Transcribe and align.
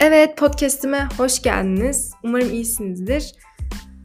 Evet, 0.00 0.36
podcast'ime 0.36 1.08
hoş 1.16 1.42
geldiniz. 1.42 2.12
Umarım 2.24 2.50
iyisinizdir. 2.50 3.32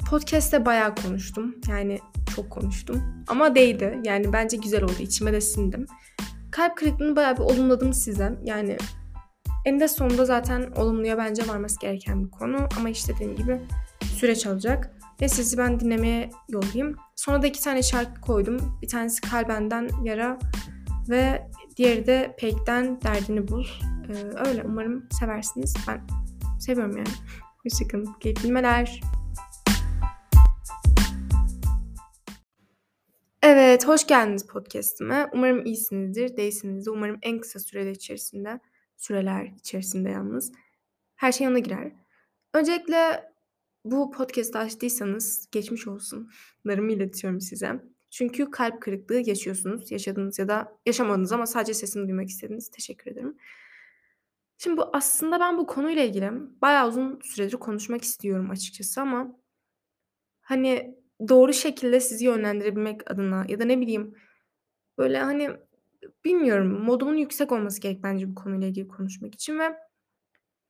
Podcast'te 0.09 0.65
bayağı 0.65 0.95
konuştum. 0.95 1.55
Yani 1.67 1.99
çok 2.35 2.49
konuştum. 2.49 3.23
Ama 3.27 3.55
değdi. 3.55 3.99
Yani 4.03 4.33
bence 4.33 4.57
güzel 4.57 4.83
oldu. 4.83 4.93
İçime 4.99 5.33
de 5.33 5.41
sindim. 5.41 5.85
Kalp 6.51 6.77
kırıklığını 6.77 7.15
bayağı 7.15 7.37
bir 7.37 7.41
olumladım 7.41 7.93
size. 7.93 8.39
Yani 8.43 8.77
eninde 9.65 9.87
sonunda 9.87 10.25
zaten 10.25 10.71
olumluya 10.75 11.17
bence 11.17 11.47
varması 11.47 11.79
gereken 11.79 12.25
bir 12.25 12.31
konu. 12.31 12.57
Ama 12.77 12.89
işte 12.89 13.13
dediğim 13.15 13.35
gibi 13.35 13.61
süreç 14.01 14.45
alacak. 14.45 14.91
Ve 15.21 15.29
sizi 15.29 15.57
ben 15.57 15.79
dinlemeye 15.79 16.29
yollayayım. 16.49 16.95
Sonra 17.15 17.41
da 17.41 17.47
iki 17.47 17.63
tane 17.63 17.83
şarkı 17.83 18.21
koydum. 18.21 18.79
Bir 18.81 18.87
tanesi 18.87 19.21
Kalbenden 19.21 19.89
Yara 20.03 20.39
ve 21.09 21.47
diğeri 21.77 22.07
de 22.07 22.35
Peyk'ten 22.39 23.01
Derdini 23.01 23.47
Bul. 23.47 23.65
Ee, 24.09 24.13
öyle 24.49 24.63
umarım 24.63 25.09
seversiniz. 25.19 25.75
Ben 25.87 26.07
seviyorum 26.59 26.97
yani. 26.97 27.07
Hoşçakalın. 27.63 28.13
Keyifli 28.19 28.43
dinlemeler. 28.43 29.01
Evet, 33.43 33.87
hoş 33.87 34.07
geldiniz 34.07 34.47
podcast'ime. 34.47 35.29
Umarım 35.33 35.65
iyisinizdir, 35.65 36.37
değilsinizdir. 36.37 36.91
Umarım 36.91 37.17
en 37.21 37.39
kısa 37.39 37.59
süreler 37.59 37.91
içerisinde, 37.91 38.59
süreler 38.97 39.45
içerisinde 39.45 40.09
yalnız 40.09 40.51
her 41.15 41.31
şey 41.31 41.45
yana 41.45 41.59
girer. 41.59 41.91
Öncelikle 42.53 43.31
bu 43.85 44.11
podcast'ı 44.11 44.59
açtıysanız 44.59 45.47
geçmiş 45.51 45.87
olsun. 45.87 46.29
Larımı 46.67 46.91
iletiyorum 46.91 47.41
size. 47.41 47.92
Çünkü 48.13 48.51
kalp 48.51 48.81
kırıklığı 48.81 49.21
yaşıyorsunuz. 49.29 49.91
Yaşadınız 49.91 50.39
ya 50.39 50.47
da 50.47 50.77
yaşamadınız 50.85 51.31
ama 51.31 51.45
sadece 51.45 51.73
sesimi 51.73 52.07
duymak 52.07 52.29
istediniz. 52.29 52.71
Teşekkür 52.71 53.11
ederim. 53.11 53.37
Şimdi 54.57 54.77
bu 54.77 54.89
aslında 54.93 55.39
ben 55.39 55.57
bu 55.57 55.67
konuyla 55.67 56.03
ilgili 56.03 56.31
bayağı 56.61 56.87
uzun 56.87 57.19
süredir 57.23 57.57
konuşmak 57.57 58.03
istiyorum 58.03 58.49
açıkçası 58.49 59.01
ama 59.01 59.39
hani 60.41 60.97
doğru 61.29 61.53
şekilde 61.53 61.99
sizi 61.99 62.25
yönlendirebilmek 62.25 63.11
adına 63.11 63.45
ya 63.47 63.59
da 63.59 63.65
ne 63.65 63.81
bileyim 63.81 64.15
böyle 64.97 65.19
hani 65.19 65.49
bilmiyorum 66.25 66.83
modumun 66.83 67.15
yüksek 67.15 67.51
olması 67.51 67.81
gerek 67.81 68.03
bence 68.03 68.29
bu 68.29 68.35
konuyla 68.35 68.67
ilgili 68.67 68.87
konuşmak 68.87 69.33
için 69.33 69.59
ve 69.59 69.75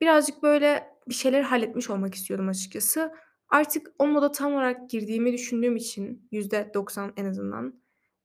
birazcık 0.01 0.43
böyle 0.43 0.87
bir 1.07 1.13
şeyleri 1.13 1.43
halletmiş 1.43 1.89
olmak 1.89 2.15
istiyorum 2.15 2.49
açıkçası. 2.49 3.11
Artık 3.53 3.91
o 3.99 4.07
moda 4.07 4.31
tam 4.31 4.53
olarak 4.53 4.89
girdiğimi 4.89 5.33
düşündüğüm 5.33 5.75
için 5.75 6.27
%90 6.31 7.11
en 7.17 7.25
azından 7.25 7.81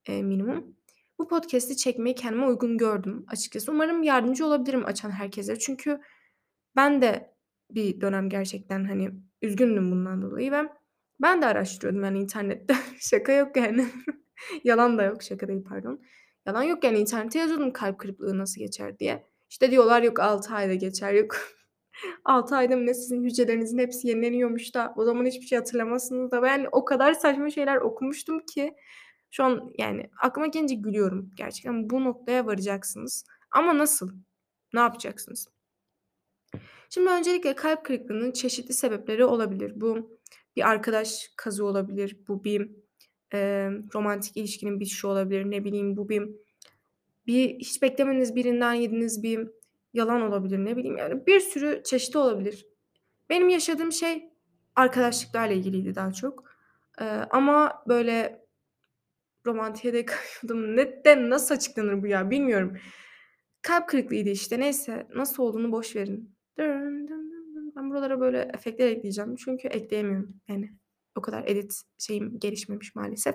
e, 0.07 0.23
minimum 0.23 0.77
bu 1.19 1.29
podcast'i 1.29 1.77
çekmeyi 1.77 2.15
kendime 2.15 2.47
uygun 2.47 2.79
gördüm 2.79 3.25
açıkçası. 3.29 3.73
Umarım 3.73 4.03
yardımcı 4.03 4.47
olabilirim 4.47 4.87
açan 4.87 5.11
herkese. 5.11 5.59
Çünkü 5.59 6.01
ben 6.77 7.03
de 7.03 7.35
bir 7.70 8.01
dönem 8.01 8.29
gerçekten 8.29 8.85
hani 8.85 9.11
üzgündüm 9.43 9.91
bundan 9.91 10.23
dolayı 10.23 10.53
ve 10.53 10.69
ben 11.23 11.42
de 11.42 11.47
araştırıyordum 11.47 12.05
yani 12.05 12.19
internette. 12.19 12.75
Şaka 13.01 13.33
yok 13.33 13.57
yani. 13.57 13.87
Yalan 14.65 14.98
da 14.98 15.03
yok. 15.03 15.23
Şaka 15.23 15.48
değil 15.48 15.65
pardon. 15.69 16.01
Yalan 16.47 16.63
yok 16.63 16.85
yani 16.85 16.98
internete 16.98 17.39
yazıyordum 17.39 17.73
kalp 17.73 17.98
kırıklığı 17.98 18.39
nasıl 18.39 18.61
geçer 18.61 18.98
diye. 18.98 19.27
İşte 19.51 19.70
diyorlar 19.70 20.03
yok 20.03 20.20
6 20.20 20.55
ayda 20.55 20.75
geçer 20.75 21.13
yok. 21.13 21.37
6 22.25 22.57
ayda 22.57 22.77
mı 22.77 22.87
ne 22.87 22.95
sizin 22.95 23.25
hücrelerinizin 23.25 23.79
hepsi 23.79 24.09
yenileniyormuş 24.09 24.75
da 24.75 24.95
o 24.97 25.05
zaman 25.05 25.27
hiçbir 25.27 25.47
şey 25.47 25.59
hatırlamazsınız 25.59 26.31
da. 26.31 26.43
Ben 26.43 26.69
o 26.73 26.85
kadar 26.85 27.13
saçma 27.13 27.51
şeyler 27.51 27.77
okumuştum 27.77 28.41
ki 28.41 28.75
şu 29.31 29.45
an 29.45 29.73
yani 29.79 30.11
aklıma 30.21 30.47
gelince 30.47 30.75
gülüyorum 30.75 31.31
gerçekten. 31.35 31.91
Bu 31.91 32.05
noktaya 32.05 32.47
varacaksınız. 32.47 33.25
Ama 33.51 33.79
nasıl? 33.79 34.11
Ne 34.75 34.81
yapacaksınız? 34.81 35.49
Şimdi 36.91 37.11
öncelikle 37.11 37.55
kalp 37.55 37.85
kırıklığının 37.85 38.33
çeşitli 38.33 38.75
sebepleri 38.75 39.25
olabilir. 39.25 39.73
Bu 39.77 40.19
bir 40.57 40.69
arkadaş 40.69 41.31
kazı 41.37 41.64
olabilir. 41.64 42.17
Bu 42.29 42.45
bir 42.45 42.70
e, 43.35 43.70
romantik 43.95 44.37
ilişkinin 44.37 44.81
bitişi 44.81 45.07
olabilir. 45.07 45.45
Ne 45.51 45.64
bileyim 45.64 45.97
bu 45.97 46.08
bir 46.08 46.29
bir 47.27 47.58
hiç 47.58 47.83
beklemediğiniz 47.83 48.35
birinden 48.35 48.73
yediğiniz 48.73 49.23
bir 49.23 49.48
yalan 49.98 50.23
olabilir. 50.23 50.59
Ne 50.59 50.77
bileyim 50.77 50.97
yani 50.97 51.27
bir 51.27 51.41
sürü 51.41 51.83
çeşidi 51.85 52.19
olabilir. 52.19 52.67
Benim 53.31 53.48
yaşadığım 53.48 53.92
şey 53.92 54.31
arkadaşlıklarla 54.77 55.55
ilgiliydi 55.55 55.95
daha 55.95 56.13
çok. 56.13 56.45
E, 57.01 57.05
ama 57.31 57.83
böyle 57.89 58.47
romantiğe 59.47 59.92
de 59.92 60.05
kayıyordum. 60.07 60.77
Neden 60.77 61.31
nasıl 61.31 61.55
açıklanır 61.55 62.03
bu 62.03 62.07
ya 62.07 62.31
bilmiyorum. 62.31 62.77
Kalp 63.63 63.89
kırıklığıydı 63.89 64.31
işte. 64.31 64.61
Neyse 64.61 65.07
nasıl 65.14 65.42
olduğunu 65.42 65.73
boş 65.73 65.97
verin. 65.97 66.37
Ben 67.77 67.91
buralara 67.91 68.20
böyle 68.20 68.51
efektler 68.55 68.87
ekleyeceğim. 68.87 69.37
Çünkü 69.37 69.69
ekleyemiyorum. 69.69 70.41
Yani 70.48 70.73
o 71.17 71.20
kadar 71.20 71.45
edit 71.47 71.83
şeyim 71.98 72.39
gelişmemiş 72.39 72.95
maalesef. 72.95 73.35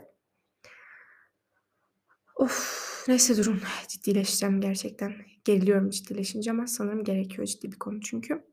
Of 2.35 3.05
neyse 3.07 3.38
durun 3.38 3.61
ciddileşeceğim 3.88 4.61
gerçekten. 4.61 5.13
Geriliyorum 5.45 5.89
ciddileşince 5.89 6.51
ama 6.51 6.67
sanırım 6.67 7.03
gerekiyor 7.03 7.47
ciddi 7.47 7.71
bir 7.71 7.79
konu 7.79 8.01
çünkü. 8.01 8.44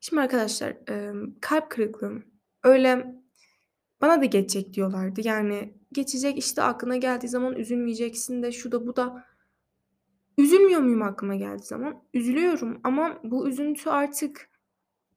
Şimdi 0.00 0.22
arkadaşlar 0.22 0.76
kalp 1.40 1.70
kırıklığı 1.70 2.22
öyle 2.62 3.14
bana 4.00 4.20
da 4.20 4.24
geçecek 4.24 4.74
diyorlardı. 4.74 5.20
Yani 5.24 5.74
geçecek 5.92 6.38
işte 6.38 6.62
aklına 6.62 6.96
geldiği 6.96 7.28
zaman 7.28 7.56
üzülmeyeceksin 7.56 8.42
de 8.42 8.52
şu 8.52 8.72
da 8.72 8.86
bu 8.86 8.96
da. 8.96 9.24
Üzülmüyor 10.38 10.80
muyum 10.80 11.02
aklıma 11.02 11.34
geldiği 11.34 11.66
zaman? 11.66 12.02
Üzülüyorum 12.14 12.80
ama 12.84 13.20
bu 13.24 13.48
üzüntü 13.48 13.90
artık 13.90 14.50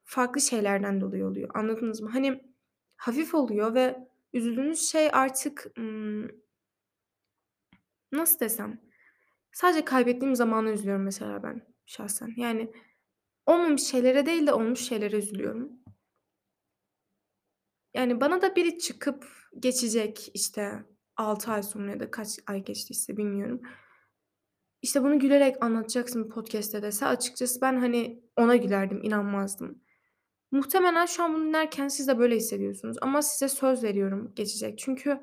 farklı 0.03 0.41
şeylerden 0.41 1.01
dolayı 1.01 1.25
oluyor. 1.25 1.49
Anladınız 1.53 2.01
mı? 2.01 2.09
Hani 2.09 2.43
hafif 2.95 3.35
oluyor 3.35 3.73
ve 3.73 4.07
üzüldüğünüz 4.33 4.79
şey 4.91 5.09
artık 5.13 5.67
ımm 5.77 6.31
nasıl 8.17 8.39
desem? 8.39 8.81
Sadece 9.53 9.85
kaybettiğim 9.85 10.35
zamana 10.35 10.69
üzülüyorum 10.69 11.03
mesela 11.03 11.43
ben 11.43 11.61
şahsen. 11.85 12.33
Yani 12.37 12.71
olmamış 13.45 13.81
şeylere 13.81 14.25
değil 14.25 14.47
de 14.47 14.53
olmuş 14.53 14.79
şeylere 14.79 15.17
üzülüyorum. 15.17 15.71
Yani 17.93 18.21
bana 18.21 18.41
da 18.41 18.55
biri 18.55 18.79
çıkıp 18.79 19.27
geçecek 19.59 20.31
işte 20.33 20.85
6 21.17 21.51
ay 21.51 21.63
sonra 21.63 21.91
ya 21.91 21.99
da 21.99 22.11
kaç 22.11 22.39
ay 22.47 22.63
geçtiyse 22.63 23.17
bilmiyorum. 23.17 23.61
İşte 24.81 25.03
bunu 25.03 25.19
gülerek 25.19 25.63
anlatacaksın 25.63 26.29
podcast'te 26.29 26.81
dese 26.81 27.05
açıkçası 27.05 27.61
ben 27.61 27.79
hani 27.79 28.23
ona 28.37 28.55
gülerdim, 28.55 29.03
inanmazdım. 29.03 29.81
Muhtemelen 30.51 31.05
şu 31.05 31.23
an 31.23 31.33
bunu 31.33 31.45
dinlerken 31.45 31.87
siz 31.87 32.07
de 32.07 32.17
böyle 32.19 32.35
hissediyorsunuz 32.35 32.97
ama 33.01 33.21
size 33.21 33.49
söz 33.49 33.83
veriyorum 33.83 34.31
geçecek. 34.35 34.77
Çünkü 34.77 35.19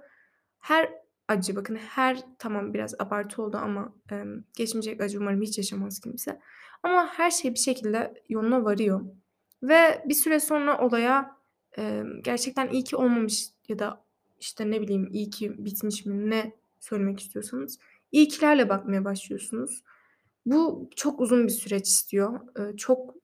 her 0.61 1.02
acı 1.29 1.57
bakın 1.57 1.77
her 1.77 2.19
tamam 2.39 2.75
biraz 2.75 2.95
abartı 3.01 3.43
oldu 3.43 3.57
ama 3.57 3.95
emm, 4.11 4.45
geçmeyecek 4.57 5.01
acı 5.01 5.19
umarım 5.21 5.43
hiç 5.43 5.59
yaşamaz 5.59 6.01
kimse. 6.01 6.41
Ama 6.83 7.07
her 7.07 7.31
şey 7.31 7.51
bir 7.55 7.59
şekilde 7.59 8.23
yoluna 8.29 8.65
varıyor 8.65 9.01
ve 9.63 10.03
bir 10.09 10.15
süre 10.15 10.41
sonra 10.41 10.79
olaya 10.87 11.43
Emm, 11.77 12.23
gerçekten 12.23 12.69
iyi 12.69 12.85
ki 12.85 12.97
olmamış 12.97 13.49
ya 13.69 13.79
da, 13.79 14.05
işte, 14.41 14.71
ne 14.71 14.81
bileyim, 14.81 15.09
iyi 15.13 15.31
ki 15.31 15.65
bitmiş 15.65 16.07
mi 16.07 16.31
ne 16.31 16.53
söylemek 16.81 17.21
istiyorsanız, 17.21 17.79
iyi 18.13 18.29
kilerle 18.29 18.69
bakmaya 18.69 19.05
başlıyorsunuz. 19.05 19.85
Bu 20.47 20.91
çok 20.97 21.21
uzun 21.21 21.47
bir 21.47 21.53
süreç 21.53 21.89
istiyor. 21.89 22.41
Eee, 22.59 22.77
çok 22.77 23.15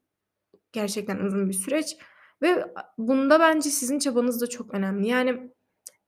gerçekten 0.73 1.19
uzun 1.19 1.49
bir 1.49 1.55
süreç 1.55 1.97
ve 2.43 2.65
bunda 2.99 3.41
bence 3.41 3.71
sizin 3.71 3.99
çabanız 3.99 4.41
da 4.41 4.47
çok 4.47 4.75
önemli. 4.75 5.09
Yani 5.09 5.51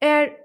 eğer 0.00 0.39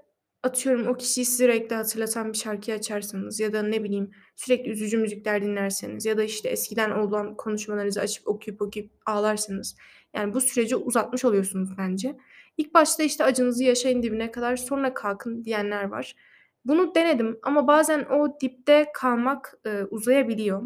atıyorum 0.46 0.86
o 0.88 0.94
kişiyi 0.96 1.24
sürekli 1.26 1.76
hatırlatan 1.76 2.32
bir 2.32 2.38
şarkıyı 2.38 2.76
açarsanız 2.76 3.40
ya 3.40 3.52
da 3.52 3.62
ne 3.62 3.84
bileyim 3.84 4.10
sürekli 4.36 4.70
üzücü 4.70 4.98
müzikler 4.98 5.42
dinlerseniz 5.42 6.06
ya 6.06 6.18
da, 6.18 6.22
işte, 6.24 6.48
eskiden 6.48 6.90
olan 6.90 7.36
konuşmalarınızı 7.36 8.00
açıp 8.00 8.28
okuyup 8.28 8.62
okuyup 8.62 8.90
ağlarsanız, 9.06 9.76
yani, 10.14 10.34
bu 10.34 10.40
süreci 10.40 10.76
uzatmış 10.76 11.24
oluyorsunuz 11.24 11.70
bence. 11.78 12.16
İlk 12.58 12.74
başta, 12.74 13.02
işte, 13.02 13.24
acınızı 13.24 13.64
yaşayın 13.64 14.02
dibine 14.02 14.30
kadar 14.30 14.56
sonra 14.56 14.94
kalkın 14.94 15.44
diyenler 15.44 15.84
var. 15.84 16.16
Bunu 16.64 16.94
denedim 16.94 17.38
ama 17.42 17.66
bazen 17.66 18.04
o 18.04 18.40
dipte 18.40 18.86
kalmak, 18.94 19.54
eee, 19.66 19.84
uzayabiliyor. 19.90 20.62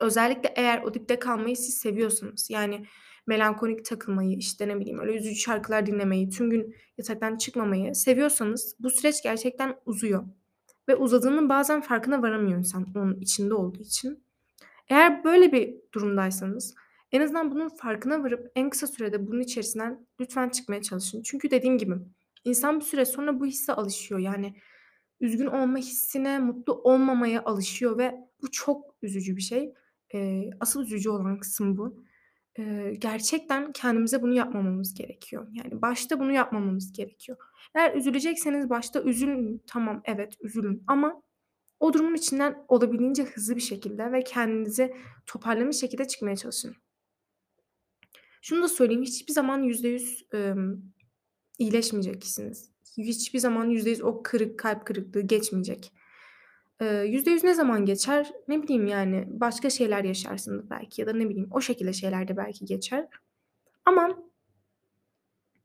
Özellikle 0.00 0.52
eğer 0.56 0.82
o 0.82 0.94
dipte 0.94 1.18
kalmayı 1.18 1.56
siz 1.56 1.74
seviyorsanız, 1.78 2.50
yani, 2.50 2.86
melankolik 3.26 3.84
takılmayı, 3.84 4.36
işte, 4.38 4.68
ne 4.68 4.80
bileyim, 4.80 4.98
öyle 5.00 5.16
üzücü 5.16 5.36
şarkılar 5.36 5.86
dinlemeyi, 5.86 6.30
tüm 6.30 6.50
gün 6.50 6.74
yataktan 6.98 7.36
çıkmamayı 7.36 7.94
seviyorsanız 7.94 8.76
bu 8.80 8.90
süreç 8.90 9.22
gerçekten 9.22 9.76
uzuyor 9.86 10.24
ve 10.88 10.96
uzadığının 10.96 11.48
bazen 11.48 11.80
farkına 11.80 12.22
varamıyor 12.22 12.58
insan 12.58 12.86
onun 12.96 13.20
içinde 13.20 13.54
olduğu 13.54 13.82
için. 13.82 14.24
Eğer 14.88 15.24
böyle 15.24 15.52
bir 15.52 15.74
durumdaysanız 15.94 16.74
en 17.12 17.20
azından 17.20 17.50
bunun 17.50 17.68
farkına 17.68 18.22
varıp 18.22 18.52
en 18.56 18.70
kısa 18.70 18.86
sürede 18.86 19.26
bunun 19.26 19.40
içerisinden 19.40 20.06
lütfen 20.20 20.48
çıkmaya 20.48 20.82
çalışın. 20.82 21.22
Çünkü 21.22 21.50
dediğim 21.50 21.78
gibi 21.78 21.94
insan 22.44 22.80
bir 22.80 22.84
süre 22.84 23.04
sonra 23.04 23.40
bu 23.40 23.46
hisse 23.46 23.72
alışıyor. 23.72 24.20
Yani 24.20 24.54
üzgün 25.20 25.46
olma 25.46 25.78
hissine, 25.78 26.38
mutlu 26.38 26.74
olmamaya 26.74 27.44
alışıyor 27.44 27.98
ve 27.98 28.14
bu 28.42 28.50
çok 28.50 28.94
üzücü 29.02 29.36
bir 29.36 29.42
şey. 29.42 29.74
eee, 30.14 30.50
asıl 30.60 30.82
üzücü 30.82 31.10
olan 31.10 31.38
kısım 31.40 31.76
bu. 31.76 32.04
Eee, 32.58 32.94
gerçekten 32.94 33.72
kendimize 33.72 34.22
bunu 34.22 34.34
yapmamamız 34.34 34.94
gerekiyor. 34.94 35.48
Yani 35.52 35.82
başta 35.82 36.20
bunu 36.20 36.32
yapmamamız 36.32 36.92
gerekiyor. 36.92 37.38
Eğer 37.74 37.94
üzülecekseniz 37.96 38.70
başta 38.70 39.02
üzülün. 39.02 39.62
Tamam, 39.66 40.02
evet, 40.04 40.34
üzülün 40.40 40.82
ama 40.86 41.22
o 41.80 41.92
durumun 41.92 42.14
içinden 42.14 42.64
olabildiğince 42.68 43.24
hızlı 43.24 43.56
bir 43.56 43.60
şekilde 43.60 44.12
ve 44.12 44.24
kendinizi 44.24 44.94
toparlamış 45.26 45.76
şekilde 45.76 46.06
çıkmaya 46.08 46.36
çalışın. 46.36 46.76
Şunu 48.42 48.62
da 48.62 48.68
söyleyeyim, 48.68 49.02
hiçbir 49.02 49.32
zaman 49.32 49.62
%100, 49.62 50.24
emm, 50.34 50.76
iyileşmeyeceksiniz. 51.58 52.70
Hiçbir 52.98 53.38
zaman 53.38 53.68
%100 53.70 54.02
o 54.02 54.22
kırık, 54.22 54.58
kalp 54.58 54.86
kırıklığı 54.86 55.20
geçmeyecek. 55.20 55.92
Eee, 56.80 57.04
%100 57.08 57.44
ne 57.44 57.54
zaman 57.54 57.84
geçer? 57.86 58.32
Ne 58.48 58.62
bileyim, 58.62 58.86
yani, 58.86 59.24
başka 59.28 59.70
şeyler 59.70 60.04
yaşarsınız 60.04 60.70
belki 60.70 61.00
ya 61.00 61.06
da 61.06 61.12
ne 61.12 61.28
bileyim 61.28 61.48
o 61.52 61.60
şekilde 61.60 61.92
şeyler 61.92 62.28
de 62.28 62.36
belki 62.36 62.64
geçer 62.64 63.08
ama 63.86 64.18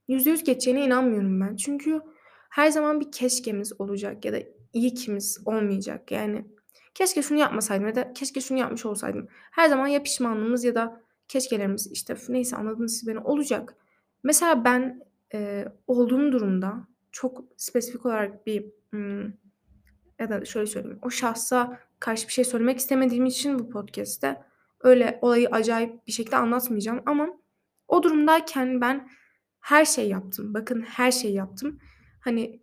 %100 0.07 0.43
geçeceğine 0.43 0.85
inanmıyorum 0.85 1.41
ben. 1.41 1.55
Çünkü 1.55 2.01
her 2.49 2.69
zaman 2.69 2.99
bir 2.99 3.11
keşkemiz 3.11 3.81
olacak 3.81 4.25
ya 4.25 4.33
da 4.33 4.37
iyikimiz 4.73 5.39
olmayacak. 5.45 6.11
Yani, 6.11 6.45
keşke 6.95 7.21
şunu 7.21 7.39
yapmasaydım 7.39 7.87
ya 7.87 7.95
da 7.95 8.13
keşke 8.13 8.41
şunu 8.41 8.57
yapmış 8.59 8.85
olsaydım. 8.85 9.27
Her 9.51 9.69
zaman 9.69 9.87
ya 9.87 10.03
pişmanlığımız 10.03 10.63
ya 10.63 10.75
da 10.75 11.01
keşkelerimiz, 11.27 11.87
işte, 11.91 12.15
neyse 12.29 12.55
anladınız 12.55 12.93
siz 12.99 13.07
beni, 13.07 13.19
olacak. 13.19 13.75
Mesela 14.23 14.65
ben, 14.65 15.01
eee, 15.33 15.67
olduğum 15.87 16.31
durumda 16.31 16.87
çok 17.11 17.43
spesifik 17.57 18.05
olarak 18.05 18.45
bir, 18.47 18.65
ımm, 18.93 19.33
ya 20.19 20.29
da 20.29 20.45
şöyle 20.45 20.67
söyleyeyim, 20.67 20.99
o 21.01 21.09
şahsa 21.09 21.79
karşı 21.99 22.27
bir 22.27 22.33
şey 22.33 22.43
söylemek 22.45 22.79
istemediğim 22.79 23.25
için 23.25 23.59
bu 23.59 23.69
podcast'te 23.69 24.41
öyle 24.81 25.19
olayı 25.21 25.49
acayip 25.49 26.07
bir 26.07 26.11
şekilde 26.11 26.35
anlatmayacağım 26.35 27.01
ama 27.05 27.27
o 27.87 28.03
durumdayken 28.03 28.81
ben 28.81 29.09
her 29.59 29.85
şeyi 29.85 30.09
yaptım. 30.09 30.53
Bakın 30.53 30.81
her 30.81 31.11
şeyi 31.11 31.33
yaptım. 31.33 31.79
Hani 32.21 32.61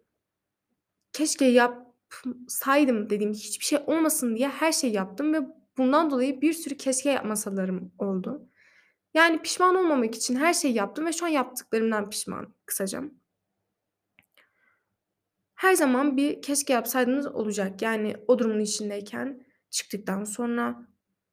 keşke 1.12 1.44
yapsaydım 1.44 3.11
dediğim 3.11 3.32
hiçbir 3.32 3.64
şey 3.64 3.79
olmasın 3.87 4.37
diye 4.37 4.49
her 4.49 4.73
şeyi 4.73 4.93
yaptım 4.93 5.35
ve 5.35 5.41
bundan 5.79 6.11
dolayı 6.11 6.41
bir 6.41 6.53
sürü 6.53 6.76
keşke 6.76 7.11
yapmasalarım 7.11 7.93
oldu. 7.99 8.49
Yani 9.14 9.43
pişman 9.43 9.75
olmamak 9.75 10.14
için 10.14 10.37
her 10.37 10.55
şeyi 10.55 10.75
yaptım 10.75 11.06
ve 11.06 11.12
şu 11.12 11.25
an 11.26 11.31
yaptıklarımdan 11.31 12.11
pişmanım 12.11 12.55
kısaca. 12.67 13.03
Her 15.56 15.75
zaman 15.75 16.17
bir 16.17 16.43
keşke 16.43 16.73
yapsaydınız 16.73 17.26
olacak. 17.26 17.82
Yani 17.82 18.17
o 18.29 18.38
durumun 18.38 18.61
içindeyken, 18.61 19.47
çıktıktan 19.70 20.25
sonra, 20.25 20.87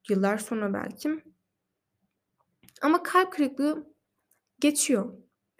yıllar 0.10 0.38
sonra 0.38 0.74
belki. 0.74 1.24
Ama 2.82 3.04
kalp 3.04 3.34
kırıklığı 3.34 3.94
geçiyor. 4.60 5.14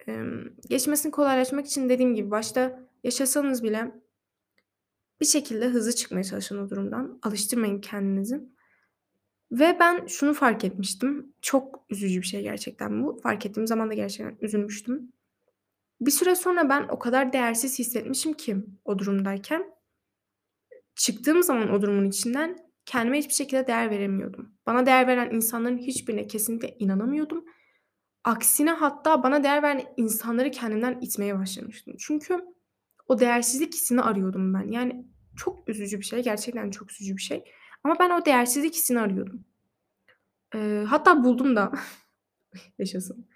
Emm, 0.08 0.44
geçmesini 0.70 1.12
kolaylaştırmak 1.12 1.66
için 1.66 1.90
dediğim 1.90 2.16
gibi 2.16 2.32
başta 2.32 2.80
yaşasanız 3.04 3.64
bile 3.64 3.92
bir 5.22 5.26
şekilde 5.26 5.68
hızlı 5.68 5.96
çıkmaya 5.96 6.24
çalışın 6.24 6.66
o 6.66 6.70
durumdan. 6.70 7.20
Alıştırmayın 7.24 7.82
kendinizi. 7.82 8.42
Ve 9.52 9.78
ben 9.80 10.06
şunu 10.08 10.34
fark 10.34 10.66
etmiştim. 10.66 11.34
Çok 11.42 11.86
üzücü 11.90 12.22
bir 12.22 12.26
şey 12.26 12.42
gerçekten 12.42 13.04
bu. 13.04 13.20
Fark 13.24 13.46
ettiğim 13.46 13.68
zaman 13.68 13.90
da 13.90 13.94
gerçekten 13.94 14.38
üzülmüştüm. 14.42 15.12
Bir 16.06 16.12
süre 16.12 16.36
sonra 16.36 16.70
ben 16.70 16.88
o 16.90 17.00
kadar 17.00 17.34
değersiz 17.34 17.80
hissetmişim 17.80 18.34
ki 18.34 18.58
o 18.86 19.00
durumdayken. 19.00 19.74
Çıktığım 20.96 21.44
zaman 21.44 21.70
o 21.72 21.82
durumun 21.82 22.10
içinden 22.10 22.58
kendime 22.86 23.20
hiçbir 23.20 23.34
şekilde 23.34 23.68
değer 23.68 23.90
veremiyordum. 23.90 24.56
Bana 24.66 24.86
değer 24.86 25.08
veren 25.08 25.36
insanların 25.36 25.78
hiçbirine 25.78 26.28
kesinlikle 26.28 26.76
inanamıyordum. 26.80 27.46
Aksine 28.24 28.72
hatta 28.72 29.24
bana 29.24 29.44
değer 29.44 29.64
veren 29.64 29.84
insanları 29.98 30.52
kendimden 30.52 31.00
itmeye 31.02 31.40
başlamıştım. 31.40 31.96
Çünkü 32.00 32.40
o 33.08 33.20
değersizlik 33.20 33.74
hissini 33.74 34.02
arıyordum 34.02 34.54
ben. 34.54 34.72
Yani 34.72 35.06
çok 35.36 35.70
üzücü 35.70 36.00
bir 36.00 36.06
şey, 36.06 36.24
gerçekten 36.24 36.72
çok 36.72 36.92
üzücü 36.92 37.18
bir 37.18 37.22
şey 37.22 37.44
ama 37.84 37.96
ben 38.00 38.10
o 38.10 38.26
değersizlik 38.26 38.74
hissini 38.76 39.00
arıyordum. 39.00 39.46
Eee, 40.56 40.84
hatta 40.88 41.24
buldum 41.24 41.56
da. 41.56 41.72
Yaşasın. 42.80 43.28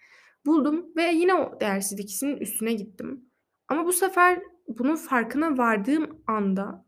Buldum 0.47 0.95
ve 0.95 1.03
yine 1.03 1.33
o 1.33 1.59
değersizlik 1.59 2.09
hissinin 2.09 2.37
üstüne 2.37 2.73
gittim. 2.73 3.25
Ama 3.67 3.85
bu 3.85 3.93
sefer 3.93 4.41
bunun 4.67 4.95
farkına 4.95 5.57
vardığım 5.57 6.23
anda 6.27 6.85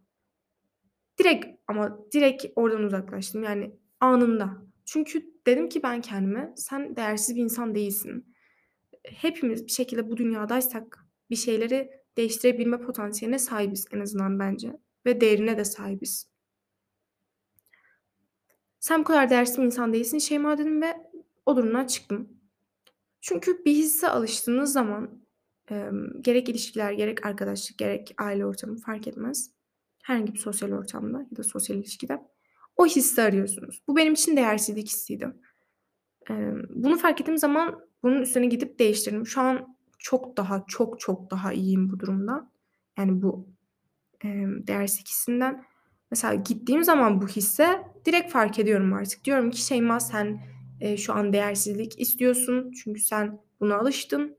direkt 1.20 1.46
ama 1.68 2.00
direkt 2.14 2.46
oradan 2.56 2.84
uzaklaştım. 2.84 3.44
Yani 3.44 3.76
anında. 4.00 4.58
Çünkü 4.86 5.34
dedim 5.48 5.70
ki 5.70 5.84
ben 5.84 6.02
kendime, 6.02 6.54
"Sen 6.56 6.96
değersiz 6.96 7.36
bir 7.36 7.44
insan 7.44 7.76
değilsin." 7.76 8.36
Hepimiz 9.04 9.66
bir 9.66 9.72
şekilde 9.72 10.12
bu 10.12 10.18
dünyadaysak 10.18 11.06
bir 11.30 11.36
şeyleri 11.36 11.92
değiştirebilme 12.18 12.82
potansiyeline 12.82 13.40
sahibiz 13.40 13.86
en 13.92 14.00
azından 14.00 14.40
bence 14.40 14.74
ve 15.06 15.22
değerine 15.22 15.58
de 15.58 15.66
sahibiz. 15.66 16.30
"Sen 18.80 19.00
bu 19.00 19.04
kadar 19.04 19.30
değersiz 19.30 19.58
bir 19.58 19.64
insan 19.64 19.94
değilsin 19.94 20.18
Şeyma." 20.18 20.58
dedim 20.58 20.82
ve 20.82 20.94
o 21.46 21.58
durumdan 21.58 21.86
çıktım. 21.86 22.39
Çünkü 23.22 23.66
bir 23.66 23.74
hisse 23.74 24.10
alıştığınız 24.10 24.74
zaman, 24.74 25.10
emm, 25.70 26.22
gerek 26.22 26.50
ilişkiler, 26.50 26.92
gerek 26.92 27.26
arkadaşlık, 27.26 27.78
gerek 27.78 28.16
aile 28.18 28.46
ortamı 28.46 28.78
fark 28.78 29.08
etmez. 29.08 29.52
Herhangi 30.04 30.34
bir 30.34 30.40
sosyal 30.40 30.72
ortamda 30.72 31.20
ya 31.32 31.38
da 31.38 31.44
sosyal 31.44 31.80
ilişkide 31.80 32.22
o 32.78 32.86
hissi 32.86 33.22
arıyorsunuz. 33.22 33.82
Bu 33.88 33.96
benim 33.96 34.14
için 34.14 34.38
değersizlik 34.38 34.88
hissiydi. 34.88 35.34
Emm, 36.30 36.64
bunu 36.70 36.98
fark 36.98 37.22
ettiğim 37.22 37.38
zaman 37.38 37.80
bunun 38.04 38.22
üstüne 38.22 38.46
gidip 38.46 38.80
değiştirdim. 38.80 39.28
Şu 39.28 39.42
an 39.42 39.78
çok 40.00 40.38
daha, 40.38 40.64
çok 40.68 41.00
çok 41.00 41.32
daha 41.32 41.54
iyiyim 41.54 41.90
bu 41.90 42.00
durumda. 42.00 42.52
Yani 42.98 43.22
bu, 43.22 43.48
emm, 44.24 44.68
değersizlik 44.68 45.08
hissinden. 45.08 45.66
Mesela 46.12 46.36
gittiğim 46.36 46.84
zaman 46.84 47.22
bu 47.22 47.28
hisse 47.28 47.84
direkt 48.06 48.32
fark 48.32 48.60
ediyorum 48.60 48.94
artık. 48.94 49.26
Diyorum 49.26 49.52
ki 49.52 49.62
Şeyma 49.62 50.00
sen, 50.00 50.42
eee, 50.82 50.98
şu 50.98 51.14
an 51.14 51.34
değersizlik 51.34 52.00
istiyorsun 52.02 52.72
çünkü 52.72 53.02
sen 53.02 53.40
buna 53.60 53.76
alıştın 53.78 54.38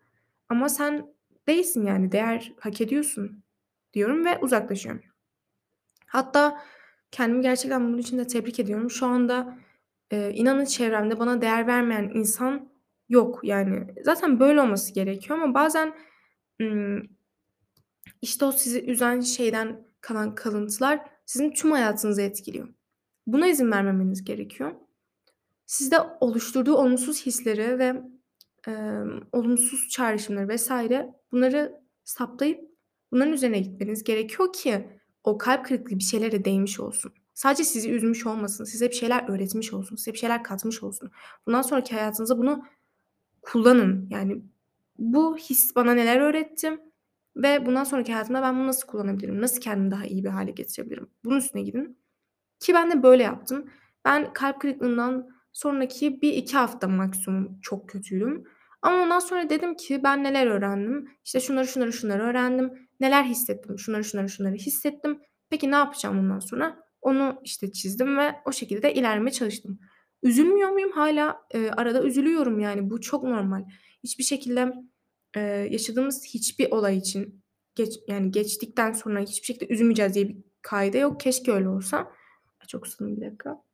ama 0.49 0.69
sen 0.69 1.07
değilsin 1.49 1.87
yani 1.87 2.13
değer 2.13 2.53
hak 2.61 2.81
ediyorsun 2.81 3.43
diyorum 3.95 4.25
ve 4.25 4.39
uzaklaşıyorum. 4.39 5.03
Hatta 6.07 6.61
kendimi 7.11 7.43
gerçekten 7.43 7.85
bunun 7.89 7.99
için 7.99 8.19
de 8.19 8.27
tebrik 8.27 8.61
ediyorum. 8.61 8.91
Şu 8.91 9.07
anda, 9.07 9.59
eee, 10.13 10.33
inanın 10.35 10.65
çevremde 10.65 11.19
bana 11.19 11.41
değer 11.43 11.67
vermeyen 11.67 12.11
insan 12.15 12.73
yok. 13.09 13.41
Yani 13.43 13.87
zaten 14.05 14.41
böyle 14.41 14.61
olması 14.61 14.95
gerekiyor 14.95 15.39
ama 15.41 15.55
bazen, 15.55 15.95
işte 18.23 18.45
o 18.45 18.53
sizi 18.53 18.85
üzen 18.85 19.21
şeyden 19.21 19.85
kalan 20.01 20.35
kalıntılar 20.35 21.01
sizin 21.27 21.51
tüm 21.51 21.71
hayatınızı 21.73 22.23
etkiliyor. 22.23 22.69
Buna 23.27 23.47
izin 23.49 23.71
vermemeniz 23.71 24.25
gerekiyor. 24.25 24.73
Sizde 25.71 25.97
oluşturduğu 26.21 26.75
olumsuz 26.75 27.27
hisleri 27.27 27.79
ve, 27.79 28.03
emm, 28.67 29.21
olumsuz 29.33 29.89
çağrışımları 29.89 30.57
vs. 30.57 30.71
bunları 31.33 31.81
saptayıp 32.05 32.61
bunların 33.13 33.33
üzerine 33.33 33.59
gitmeniz 33.59 34.05
gerekiyor 34.05 34.53
ki 34.53 34.89
o 35.25 35.39
kalp 35.39 35.65
kırıklığı 35.65 35.99
bir 35.99 36.05
şeylere 36.05 36.45
değmiş 36.45 36.81
olsun. 36.81 37.13
Sadece 37.35 37.65
sizi 37.65 37.91
üzmüş 37.91 38.27
olmasın, 38.27 38.65
size 38.65 38.89
bir 38.89 38.95
şeyler 38.95 39.29
öğretmiş 39.29 39.73
olsun, 39.73 39.97
size 39.97 40.13
bir 40.13 40.19
şeyler 40.19 40.43
katmış 40.43 40.83
olsun. 40.83 41.11
Bundan 41.47 41.63
sonraki 41.63 41.95
hayatınızda 41.95 42.39
bunu 42.39 42.65
kullanın. 43.43 44.09
Yani 44.11 44.43
bu 44.99 45.37
his 45.37 45.77
bana 45.77 45.95
neler 45.95 46.21
öğretti 46.21 46.79
ve 47.37 47.67
bundan 47.67 47.85
sonraki 47.85 48.13
hayatımda 48.13 48.43
ben 48.43 48.55
bunu 48.57 48.67
nasıl 48.67 48.87
kullanabilirim? 48.87 49.41
Nasıl 49.41 49.61
kendimi 49.61 49.91
daha 49.91 50.05
iyi 50.05 50.25
bir 50.25 50.29
hâle 50.29 50.51
getirebilirim? 50.51 51.11
Bunun 51.25 51.37
üstüne 51.37 51.63
gidin 51.63 51.99
ki 52.61 52.75
ben 52.75 52.91
de 52.91 53.03
böyle 53.03 53.23
yaptım. 53.23 53.71
Ben 54.05 54.33
kalp 54.33 54.61
kırıklığından 54.61 55.40
sonraki 55.53 56.23
1-2 56.23 56.57
hafta 56.57 56.89
maksimum 56.89 57.61
çok 57.63 57.89
kötüydüm 57.89 58.45
ama 58.83 59.03
ondan 59.03 59.19
sonra 59.19 59.51
dedim 59.51 59.75
ki 59.75 60.01
ben 60.05 60.25
neler 60.25 60.47
öğrendim? 60.47 61.09
İşte 61.25 61.41
şunları, 61.41 61.67
şunları, 61.67 61.93
şunları 61.93 62.23
öğrendim. 62.23 62.89
Neler 63.01 63.25
hissettim? 63.25 63.79
Şunları, 63.79 64.05
şunları, 64.05 64.29
şunları 64.29 64.55
hissettim. 64.55 65.21
Peki 65.51 65.71
ne 65.71 65.75
yapacağım 65.75 66.19
bundan 66.19 66.39
sonra? 66.39 66.77
Onu 67.03 67.41
işte 67.45 67.73
çizdim 67.73 68.19
ve 68.19 68.35
o 68.47 68.53
şekilde 68.53 68.83
de 68.83 68.95
ilerlemeye 68.95 69.33
çalıştım. 69.33 69.79
Üzülmüyor 70.23 70.71
muyum? 70.71 70.91
Hâlâ, 70.93 71.43
eee, 71.55 71.71
arada 71.71 72.03
üzülüyorum 72.03 72.61
yani 72.61 72.91
bu 72.91 73.01
çok 73.01 73.23
normal. 73.25 73.65
Hiçbir 74.05 74.25
şekilde, 74.25 74.73
eee, 75.37 75.43
yaşadığımız 75.71 76.25
hiçbir 76.25 76.71
olay 76.71 76.97
için 76.99 77.43
geç 77.75 77.95
yani 78.09 78.31
geçtikten 78.31 78.93
sonra 78.93 79.21
hiçbir 79.21 79.47
şekilde 79.47 79.73
üzülmeyeceğiz 79.75 80.15
diye 80.15 80.29
bir 80.29 80.37
kaide 80.63 80.99
yok. 80.99 81.21
Keşke 81.21 81.53
öyle 81.53 81.69
olsa. 81.69 82.13
Çok 82.69 82.87
susadım 82.87 83.17
bir 83.17 83.27
dakika. 83.27 83.70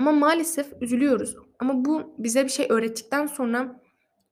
Ama 0.00 0.12
maalesef 0.12 0.72
üzülüyoruz. 0.80 1.36
Ama 1.58 1.84
bu 1.84 2.14
bize 2.18 2.44
bir 2.44 2.48
şey 2.50 2.66
öğrettikten 2.70 3.26
sonra 3.26 3.80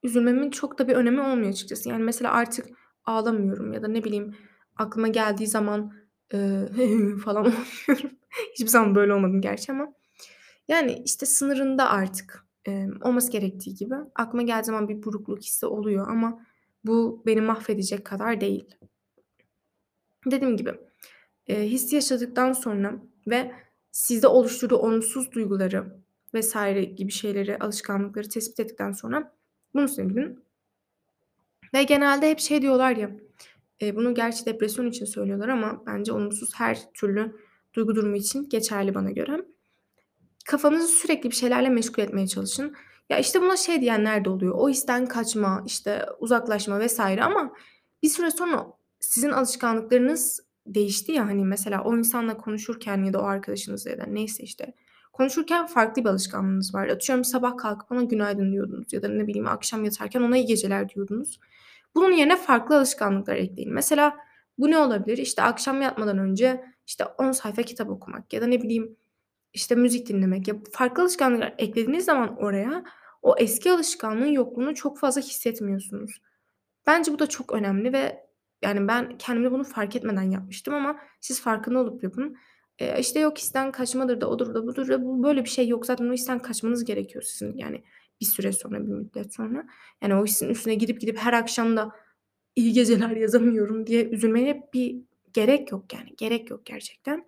üzülmemin 0.03 0.51
çok 0.51 0.79
da 0.79 0.87
bir 0.87 0.95
önemi 0.95 1.21
olmuyor 1.21 1.49
açıkçası. 1.49 1.89
Yani 1.89 2.03
mesela 2.03 2.31
artık 2.31 2.65
ağlamıyorum 3.05 3.73
ya 3.73 3.83
da 3.83 3.87
ne 3.87 4.03
bileyim 4.03 4.35
aklıma 4.75 5.07
geldiği 5.07 5.47
zaman, 5.47 5.93
eee, 6.33 6.69
falan 7.25 7.41
oluyorum. 7.45 7.61
Hiçbir 8.53 8.67
zaman 8.67 8.95
böyle 8.95 9.13
olmadım 9.13 9.41
gerçi 9.41 9.71
ama. 9.71 9.93
Yani, 10.67 11.03
işte, 11.05 11.25
sınırında 11.25 11.89
artık, 11.89 12.45
emm, 12.65 13.01
olması 13.01 13.31
gerektiği 13.31 13.75
gibi. 13.75 13.95
Aklıma 14.15 14.43
geldiği 14.43 14.65
zaman 14.65 14.89
bir 14.89 15.03
burukluk 15.03 15.39
hissi 15.43 15.65
oluyor 15.65 16.07
ama 16.09 16.45
bu 16.85 17.23
beni 17.25 17.41
mahvedecek 17.41 18.05
kadar 18.05 18.41
değil. 18.41 18.75
Dediğim 20.25 20.57
gibi, 20.57 20.73
eee, 21.47 21.63
hissi 21.69 21.95
yaşadıktan 21.95 22.53
sonra 22.53 22.95
ve 23.27 23.51
sizde 23.91 24.27
oluşturduğu 24.27 24.77
olumsuz 24.77 25.31
duyguları 25.31 25.99
vs. 26.33 26.55
gibi 26.95 27.11
şeyleri, 27.11 27.57
alışkanlıkları 27.59 28.29
tespit 28.29 28.59
ettikten 28.59 28.91
sonra 28.91 29.33
bunun 29.73 29.85
üstüne. 29.85 30.35
Ve 31.73 31.83
genelde 31.83 32.29
hep 32.29 32.39
şey 32.39 32.61
diyorlar 32.61 32.95
ya, 32.95 33.11
eee, 33.81 33.95
bunu 33.95 34.13
gerçi 34.13 34.45
depresyon 34.45 34.85
için 34.87 35.05
söylüyorlar 35.05 35.47
ama 35.47 35.83
bence 35.85 36.11
olumsuz 36.11 36.49
her 36.55 36.93
türlü 36.93 37.35
duygu 37.73 37.95
durumu 37.95 38.15
için 38.15 38.49
geçerli 38.49 38.95
bana 38.95 39.11
göre. 39.11 39.45
Kafanızı 40.45 40.87
sürekli 40.87 41.31
bir 41.31 41.35
şeylerle 41.35 41.69
meşgul 41.69 42.03
etmeye 42.03 42.27
çalışın. 42.27 42.75
Ya, 43.09 43.19
işte, 43.19 43.41
buna 43.41 43.57
şey 43.57 43.81
diyenler 43.81 44.25
de 44.25 44.29
oluyor, 44.29 44.55
o 44.57 44.69
histen 44.69 45.05
kaçma, 45.05 45.63
işte, 45.65 46.05
uzaklaşma 46.19 46.85
vs. 46.85 46.99
ama 46.99 47.53
bir 48.03 48.09
süre 48.09 48.31
sonra 48.31 48.67
sizin 48.99 49.29
alışkanlıklarınız 49.29 50.48
değişti 50.75 51.11
ya, 51.11 51.27
hani, 51.27 51.45
mesela 51.45 51.83
o 51.83 51.97
insanla 51.97 52.37
konuşurken 52.37 53.03
ya 53.03 53.13
da 53.13 53.19
o 53.21 53.23
arkadaşınızla 53.23 53.91
ya 53.91 53.97
da 53.97 54.03
neyse, 54.05 54.43
işte, 54.43 54.73
konuşurken 55.13 55.67
farklı 55.67 56.03
bir 56.03 56.09
alışkanlığınız 56.09 56.73
var. 56.75 56.87
Atıyorum 56.87 57.25
sabah 57.25 57.57
kalkıp 57.57 57.91
ona 57.91 58.03
günaydın 58.03 58.51
diyordunuz 58.51 58.93
ya 58.93 59.03
da 59.03 59.07
ne 59.07 59.27
bileyim 59.27 59.47
akşam 59.47 59.83
yatarken 59.85 60.21
ona 60.21 60.37
iyi 60.37 60.45
geceler 60.45 60.89
diyordunuz. 60.89 61.39
Bunun 61.95 62.11
yerine 62.11 62.37
farklı 62.37 62.77
alışkanlıklar 62.77 63.35
ekleyin. 63.35 63.73
Mesela 63.73 64.17
bu 64.57 64.71
ne 64.71 64.77
olabilir? 64.77 65.17
İşte, 65.17 65.41
akşam 65.41 65.81
yatmadan 65.81 66.17
önce, 66.17 66.65
işte, 66.87 67.05
10 67.05 67.31
sayfa 67.31 67.61
kitap 67.61 67.89
okumak 67.89 68.33
ya 68.33 68.41
da 68.41 68.47
ne 68.47 68.61
bileyim, 68.61 68.95
işte, 69.53 69.75
müzik 69.75 70.07
dinlemek. 70.09 70.47
Ya, 70.47 70.55
farklı 70.71 71.03
alışkanlıklar 71.03 71.55
eklediğiniz 71.57 72.05
zaman 72.05 72.37
oraya 72.37 72.83
o 73.21 73.35
eski 73.37 73.71
alışkanlığın 73.71 74.25
yokluğunu 74.25 74.75
çok 74.75 74.99
fazla 74.99 75.21
hissetmiyorsunuz. 75.21 76.21
Bence 76.87 77.13
bu 77.13 77.19
da 77.19 77.27
çok 77.27 77.53
önemli 77.53 77.93
ve, 77.93 78.28
yani, 78.61 78.87
ben 78.87 79.17
kendimde 79.17 79.51
bunu 79.51 79.63
fark 79.63 79.95
etmeden 79.95 80.31
yapmıştım 80.31 80.73
ama 80.73 80.99
siz 81.21 81.41
farkında 81.41 81.79
olup 81.79 82.03
yapın. 82.03 82.37
Eee, 82.81 82.97
işte, 82.99 83.19
yok 83.19 83.37
histen 83.37 83.71
kaçmadır 83.71 84.21
da 84.21 84.29
odur 84.29 84.53
da 84.53 84.67
budur 84.67 84.87
da 84.87 85.03
bu 85.05 85.23
böyle 85.23 85.43
bir 85.43 85.49
şey 85.49 85.67
yok. 85.67 85.85
Zaten 85.85 86.09
o 86.09 86.13
histen 86.13 86.39
kaçmanız 86.39 86.85
gerekiyor 86.85 87.21
sizin, 87.23 87.57
yani, 87.57 87.83
bir 88.21 88.25
süre 88.25 88.51
sonra, 88.51 88.79
bir 88.87 88.91
müddet 88.93 89.33
sonra. 89.33 89.67
Yani, 90.03 90.15
o 90.15 90.25
hissin 90.25 90.49
üstüne 90.49 90.75
gidip 90.75 91.01
gidip 91.01 91.17
her 91.17 91.33
akşam 91.33 91.77
da 91.77 91.91
iyi 92.55 92.73
geceler 92.73 93.09
yazamıyorum 93.09 93.87
diye 93.87 94.05
üzülmeye 94.09 94.69
bir 94.73 94.97
gerek 95.33 95.71
yok, 95.71 95.93
yani, 95.93 96.15
gerek 96.17 96.49
yok 96.49 96.65
gerçekten. 96.65 97.25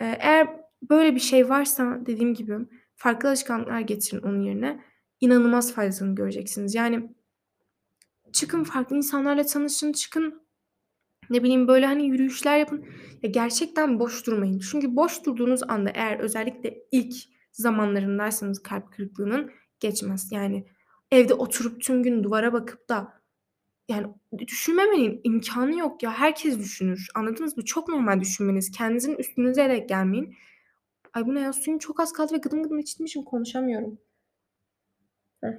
Eee, 0.00 0.18
eğer 0.20 0.48
böyle 0.90 1.14
bir 1.14 1.20
şey 1.20 1.48
varsa 1.48 1.98
dediğim 2.06 2.34
gibi 2.34 2.54
farklı 2.96 3.28
alışkanlıklar 3.28 3.80
getirin 3.80 4.22
onun 4.22 4.42
yerine. 4.42 4.84
İnanılmaz 5.20 5.72
faydasını 5.74 6.14
göreceksiniz. 6.14 6.74
Yani 6.74 7.10
çıkın, 8.32 8.64
farklı 8.64 8.96
insanlarla 8.96 9.44
tanışın, 9.46 9.92
çıkın, 9.92 10.42
ne 11.30 11.42
bileyim, 11.42 11.68
böyle, 11.68 11.86
hani, 11.86 12.06
yürüyüşler 12.06 12.58
yapın. 12.58 12.84
Ya, 13.22 13.30
gerçekten 13.30 14.00
boş 14.00 14.26
durmayın. 14.26 14.58
Çünkü 14.58 14.96
boş 14.96 15.26
durduğunuz 15.26 15.62
anda 15.68 15.90
eğer 15.90 16.18
özellikle 16.18 16.78
ilk 16.92 17.14
zamanlarındaysanız 17.52 18.62
kalp 18.62 18.92
kırıklığının 18.92 19.50
geçmez. 19.80 20.32
Yani, 20.32 20.66
evde 21.10 21.34
oturup 21.34 21.80
tüm 21.82 22.02
gün 22.02 22.24
duvara 22.24 22.52
bakıp 22.52 22.88
da, 22.88 23.22
yani, 23.88 24.06
düşünmemenin 24.38 25.20
imkânı 25.24 25.78
yok 25.78 26.02
ya. 26.02 26.12
Herkes 26.12 26.58
düşünür. 26.58 27.08
Anladınız 27.14 27.56
mı? 27.56 27.64
Çok 27.64 27.88
normal 27.88 28.20
düşünmeniz. 28.20 28.70
Kendinizin 28.70 29.16
üstünüze 29.16 29.68
de 29.68 29.78
gelmeyin. 29.78 30.34
Ay, 31.14 31.26
bu 31.26 31.34
ne 31.34 31.40
ya? 31.40 31.52
Suyum 31.52 31.78
çok 31.78 32.00
az 32.00 32.12
kaldı 32.12 32.34
ve 32.34 32.38
gıdım 32.38 32.62
gıdım 32.62 32.78
içtiğim 32.78 33.06
için 33.06 33.22
konuşamıyorum. 33.22 33.98
Heh. 35.42 35.52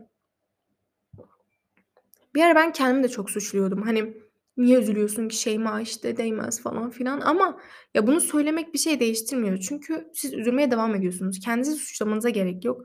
Bir 2.35 2.41
ara 2.41 2.55
ben 2.55 2.71
kendimi 2.73 3.03
de 3.03 3.09
çok 3.09 3.29
suçluyordum. 3.29 3.81
Hani, 3.81 4.13
"Niye 4.59 4.79
üzülüyorsun 4.79 5.29
ki 5.29 5.37
Şeyma, 5.37 5.81
işte, 5.81 6.17
değmez." 6.17 6.61
falan 6.61 6.91
filan 6.91 7.21
ama 7.21 7.59
ya, 7.95 8.07
bunu 8.07 8.21
söylemek 8.21 8.73
bir 8.75 8.79
şey 8.79 8.99
değiştirmiyor. 9.01 9.57
Çünkü 9.59 10.09
siz 10.13 10.33
üzülmeye 10.33 10.71
devam 10.71 10.95
ediyorsunuz. 10.95 11.39
Kendinizi 11.39 11.75
suçlamanıza 11.75 12.29
gerek 12.29 12.65
yok. 12.65 12.81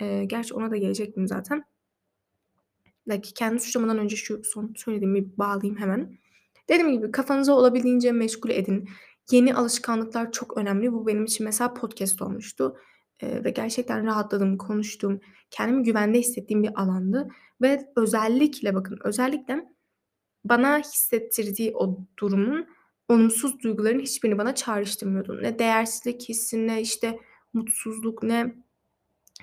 Eee, 0.00 0.24
gerçi 0.24 0.54
ona 0.54 0.70
da 0.70 0.76
gelecektim 0.76 1.28
zaten. 1.28 1.64
Bir 3.06 3.12
dakika, 3.12 3.34
kendimi 3.38 3.60
suçlamadan 3.60 3.98
önce 3.98 4.16
şu 4.16 4.40
son 4.44 4.72
söylediğimi 4.76 5.38
bağlayayım 5.38 5.76
hemen. 5.80 6.18
Dediğim 6.68 6.92
gibi 6.92 7.12
kafanızı 7.12 7.54
olabildiğince 7.54 8.12
meşgul 8.12 8.50
edin. 8.50 8.88
Yeni 9.30 9.54
alışkanlıklar 9.54 10.32
çok 10.32 10.56
önemli. 10.58 10.92
Bu 10.92 11.06
benim 11.06 11.24
için 11.24 11.44
mesela 11.46 11.74
podcast 11.74 12.22
olmuştu, 12.22 12.76
eee, 13.22 13.44
ve 13.44 13.50
gerçekten 13.50 14.06
rahatladım, 14.06 14.58
konuştum. 14.58 15.20
Kendimi 15.50 15.82
güvende 15.82 16.18
hissettiğim 16.18 16.62
bir 16.62 16.82
alandı 16.82 17.28
ve 17.62 17.92
özellikle 17.96 18.74
bakın, 18.74 18.98
özellikle 19.04 19.64
bana 20.48 20.78
hissettirdiği 20.78 21.76
o 21.76 21.98
durumun 22.18 22.66
olumsuz 23.08 23.62
duyguların 23.62 24.00
hiçbirini 24.00 24.38
bana 24.38 24.54
çağrıştırmıyordu. 24.54 25.42
Ne 25.42 25.58
değersizlik 25.58 26.28
hissi, 26.28 26.66
ne, 26.66 26.80
işte, 26.80 27.18
mutsuzluk, 27.52 28.22
ne, 28.22 28.54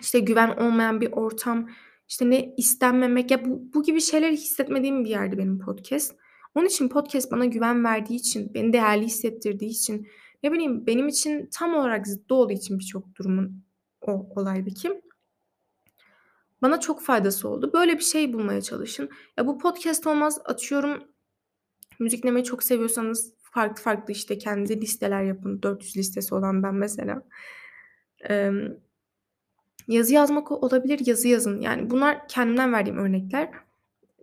işte, 0.02 0.20
güven 0.20 0.58
olmayan 0.58 1.02
bir 1.02 1.12
ortam, 1.12 1.70
işte, 2.08 2.30
ne 2.30 2.54
istenmemek. 2.58 3.32
Ya, 3.32 3.46
bu 3.46 3.74
bu 3.74 3.84
gibi 3.84 4.02
şeyleri 4.02 4.34
hissetmediğim 4.34 5.06
bir 5.06 5.10
yerdi 5.10 5.38
benim 5.38 5.60
podcast. 5.60 6.16
Onun 6.56 6.66
için 6.66 6.90
podcast 6.90 7.32
bana 7.32 7.46
güven 7.46 7.84
verdiği 7.84 8.16
için, 8.16 8.54
beni 8.54 8.74
değerli 8.74 9.06
hissettirdiği 9.06 9.72
için, 9.72 10.08
ne 10.44 10.52
bileyim, 10.52 10.88
benim 10.88 11.08
için 11.08 11.50
tam 11.54 11.76
olarak 11.76 12.08
zıttı 12.08 12.36
olduğu 12.36 12.54
için 12.54 12.80
birçok 12.80 13.16
durumun 13.16 13.64
o 14.02 14.30
olaydaki 14.36 15.02
bana 16.66 16.80
çok 16.80 17.02
faydası 17.02 17.50
oldu. 17.50 17.72
Böyle 17.74 17.94
bir 17.98 18.04
şey 18.04 18.34
bulmaya 18.34 18.62
çalışın. 18.62 19.10
Ya, 19.38 19.48
bu 19.48 19.58
podcast 19.58 20.08
olmaz. 20.08 20.40
Atıyorum, 20.46 21.04
müzik 22.00 22.24
dinlemeyi 22.24 22.44
çok 22.46 22.64
seviyorsanız 22.64 23.34
farklı 23.42 23.84
farklı, 23.84 24.14
işte, 24.14 24.38
kendinize 24.38 24.82
listeler 24.82 25.24
yapın. 25.24 25.62
400 25.62 25.98
listesi 25.98 26.36
olan 26.36 26.64
ben 26.64 26.76
mesela. 26.76 27.24
Emm, 28.30 28.78
yazı 29.88 30.14
yazmak 30.14 30.52
olabilir, 30.52 31.02
yazı 31.06 31.28
yazın. 31.28 31.62
Yani, 31.62 31.90
bunlar 31.90 32.28
kendimden 32.28 32.74
verdiğim 32.74 32.98
örnekler. 32.98 33.50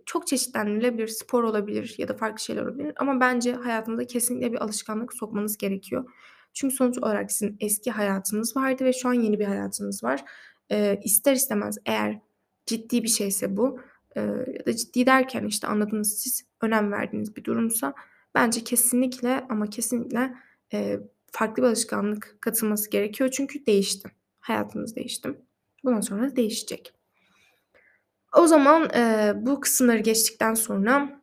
Çok 0.05 0.27
çeşitlendirilebilir. 0.27 1.07
Spor 1.07 1.43
olabilir 1.43 1.95
ya 1.97 2.07
da 2.07 2.13
farklı 2.13 2.43
şeyler 2.43 2.61
olabilir 2.61 2.93
ama 2.97 3.19
bence 3.19 3.53
hayatınıza 3.53 4.03
kesinlikle 4.03 4.51
bir 4.53 4.63
alışkanlık 4.63 5.13
sokmanız 5.13 5.57
gerekiyor. 5.57 6.05
Çünkü 6.53 6.75
sonuç 6.75 6.97
olarak 6.97 7.31
sizin 7.31 7.57
eski 7.59 7.91
hayatınız 7.91 8.57
vardı 8.57 8.85
ve 8.85 8.93
şu 8.93 9.09
an 9.09 9.13
yeni 9.13 9.39
bir 9.39 9.45
hayatınız 9.45 10.03
var. 10.03 10.23
Eee, 10.69 11.01
ister 11.03 11.33
istemez 11.33 11.77
eğer 11.85 12.19
ciddi 12.65 13.03
bir 13.03 13.07
şeyse 13.07 13.57
bu, 13.57 13.79
eee, 14.15 14.23
ya 14.59 14.65
da 14.65 14.75
ciddi 14.75 15.05
derken, 15.05 15.45
işte, 15.45 15.67
anladınız 15.67 16.13
siz, 16.19 16.43
önem 16.61 16.91
verdiğiniz 16.91 17.35
bir 17.35 17.43
durumsa 17.43 17.93
bence 18.35 18.63
kesinlikle 18.63 19.45
ama 19.49 19.67
kesinlikle, 19.69 20.33
eee, 20.73 20.99
farklı 21.31 21.63
bir 21.63 21.67
alışkanlık 21.67 22.37
katılması 22.41 22.89
gerekiyor. 22.89 23.29
Çünkü 23.33 23.65
değişti. 23.65 24.09
Hayatınız 24.39 24.95
değişti. 24.95 25.29
Bundan 25.83 26.01
sonra 26.01 26.35
değişecek. 26.35 26.93
O 28.37 28.47
zaman, 28.47 28.89
eee, 28.93 29.33
bu 29.35 29.59
kısımları 29.61 29.99
geçtikten 29.99 30.53
sonra 30.53 31.21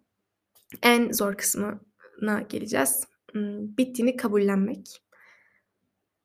en 0.82 1.12
zor 1.12 1.34
kısmına 1.36 2.40
geleceğiz. 2.48 3.04
Imm, 3.34 3.76
bittiğini 3.78 4.16
kabullenmek. 4.16 5.02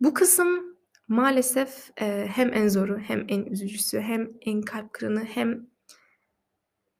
Bu 0.01 0.13
kısım 0.13 0.74
maalesef, 1.07 1.91
eee, 2.01 2.27
hem 2.35 2.53
en 2.53 2.67
zoru 2.67 2.99
hem 2.99 3.25
en 3.27 3.45
üzücüsü 3.45 3.99
hem 3.99 4.31
en 4.41 4.61
kalp 4.61 4.93
kıranı 4.93 5.23
hem 5.25 5.67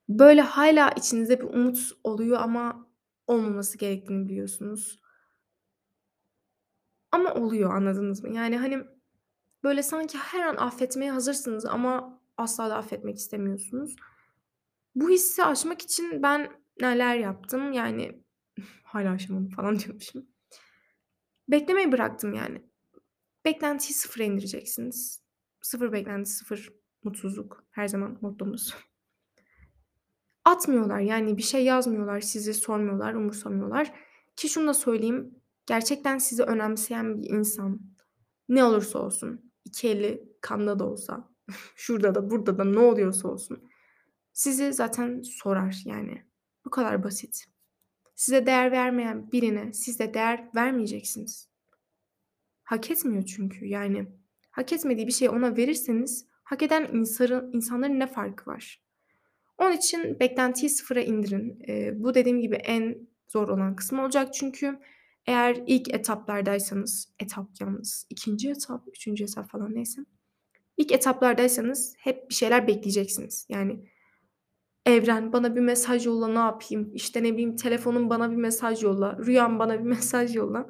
böyle 0.10 0.42
hâlâ 0.42 0.92
içinizde 0.92 1.40
bir 1.40 1.46
umut 1.46 1.92
oluyor 2.04 2.40
ama 2.40 2.88
olmaması 3.28 3.78
gerektiğini 3.78 4.30
biliyorsunuz. 4.30 5.00
Ama 7.12 7.34
oluyor, 7.34 7.74
anladınız 7.76 8.24
mı? 8.24 8.36
Yani, 8.36 8.58
hani, 8.58 8.84
böyle 9.64 9.84
sanki 9.84 10.18
her 10.18 10.42
an 10.48 10.56
affetmeye 10.56 11.12
hazırsınız 11.12 11.66
ama 11.66 12.22
asla 12.38 12.70
da 12.70 12.76
affetmek 12.76 13.18
istemiyorsunuz. 13.18 13.96
Bu 14.96 15.10
hissi 15.10 15.44
aşmak 15.44 15.82
için 15.82 16.24
ben 16.24 16.52
neler 16.82 17.16
yaptım? 17.16 17.74
Yani 17.74 18.24
hâlâ 18.84 19.12
aşamadım 19.12 19.50
falan 19.50 19.80
diyormuşum. 19.80 20.26
Beklemeyi 21.48 21.92
bıraktım 21.92 22.34
yani. 22.34 22.62
Beklentiyi 23.46 23.94
sıfıra 23.94 24.24
indireceksiniz. 24.24 25.22
Sıfır 25.62 25.92
beklenti, 25.92 26.30
sıfır 26.30 26.74
mutsuzluk 27.04 27.64
her 27.72 27.88
zaman 27.88 28.18
mottomuz. 28.22 28.76
Atmıyorlar, 30.46 31.00
yani 31.00 31.38
bir 31.38 31.44
şey 31.44 31.64
yazmıyorlar, 31.64 32.22
sizi 32.22 32.54
sormuyorlar, 32.54 33.14
umursamıyorlar 33.14 33.94
ki 34.36 34.50
şunu 34.50 34.68
da 34.68 34.74
söyleyeyim, 34.74 35.40
gerçekten 35.66 36.18
sizi 36.18 36.44
önemseyen 36.44 37.22
bir 37.22 37.30
insan 37.30 37.82
ne 38.50 38.64
olursa 38.64 39.00
olsun, 39.00 39.52
2 39.66 39.88
eli 39.88 40.30
kanda 40.42 40.80
da 40.80 40.86
olsa, 40.86 41.30
şurada 41.76 42.16
da 42.16 42.30
burada 42.30 42.58
da 42.58 42.64
ne 42.64 42.80
oluyorsa 42.80 43.28
olsun 43.28 43.70
sizi 44.36 44.74
zaten 44.74 45.22
sorar 45.22 45.82
yani. 45.86 46.26
Bu 46.66 46.70
kadar 46.70 47.04
basit. 47.04 47.46
Size 48.16 48.46
değer 48.46 48.72
vermeyen 48.72 49.32
birine 49.32 49.74
siz 49.74 50.00
de 50.00 50.14
değer 50.14 50.50
vermeyeceksiniz. 50.56 51.50
Hak 52.66 52.92
etmiyor 52.92 53.26
çünkü, 53.26 53.66
yani. 53.66 54.08
Hak 54.52 54.74
etmediği 54.74 55.08
bir 55.08 55.12
şeyi 55.12 55.30
ona 55.30 55.58
verirseniz 55.58 56.26
hak 56.44 56.64
eden 56.64 56.90
insanın 56.94 57.54
insanların 57.54 58.00
ne 58.00 58.08
farkı 58.08 58.52
var? 58.52 58.82
Onun 59.58 59.72
için 59.78 60.20
beklentiyi 60.20 60.70
sıfıra 60.70 61.02
indirin. 61.02 61.60
Eee, 61.68 61.94
bu 61.96 62.14
dediğim 62.14 62.42
gibi 62.42 62.56
en 62.56 63.08
zor 63.28 63.50
olan 63.50 63.76
kısım 63.76 64.00
olacak 64.00 64.34
çünkü 64.34 64.80
eğer 65.28 65.64
ilk 65.68 65.94
etaplardaysanız, 65.94 67.10
etap 67.20 67.48
yalnız 67.62 68.08
2'nci 68.10 68.50
etap, 68.50 68.88
3'üncü 68.88 69.24
etap 69.24 69.50
falan 69.50 69.76
neyse. 69.76 70.02
İlk 70.78 70.92
etaplardaysanız 70.92 71.96
hep 72.00 72.30
bir 72.30 72.36
şeyler 72.36 72.68
bekleyeceksiniz. 72.68 73.46
Yani, 73.50 73.80
evren 74.86 75.34
bana 75.34 75.56
bir 75.56 75.62
mesaj 75.62 76.06
yolla, 76.06 76.28
ne 76.28 76.40
yapayım? 76.40 76.92
İşte, 76.96 77.24
ne 77.24 77.34
bileyim, 77.34 77.56
telefonum 77.56 78.10
bana 78.10 78.32
bir 78.32 78.36
mesaj 78.36 78.84
yolla, 78.84 79.18
rüyam 79.26 79.60
bana 79.60 79.80
bir 79.80 79.84
mesaj 79.90 80.36
yolla. 80.36 80.68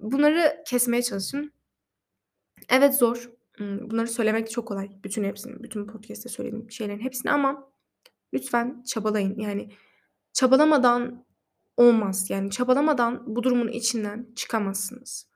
Bunları 0.00 0.62
kesmeye 0.66 1.02
çalışın. 1.02 1.52
Evet, 2.68 2.94
zor. 2.94 3.30
Imm, 3.58 3.90
bunları 3.90 4.08
söylemek 4.08 4.50
çok 4.50 4.68
kolay. 4.68 4.90
Bütün 5.04 5.24
hepsini, 5.24 5.62
bütün 5.62 5.86
podcast'te 5.86 6.28
söylediğim 6.28 6.70
şeylerin 6.70 7.00
hepsini 7.00 7.32
ama 7.32 7.72
lütfen 8.34 8.82
çabalayın. 8.86 9.38
Yani, 9.38 9.70
çabalamadan 10.32 11.26
olmaz. 11.76 12.30
Yani, 12.30 12.50
çabalamadan 12.50 13.36
bu 13.36 13.42
durumun 13.42 13.68
içinden 13.68 14.26
çıkamazsınız 14.36 15.30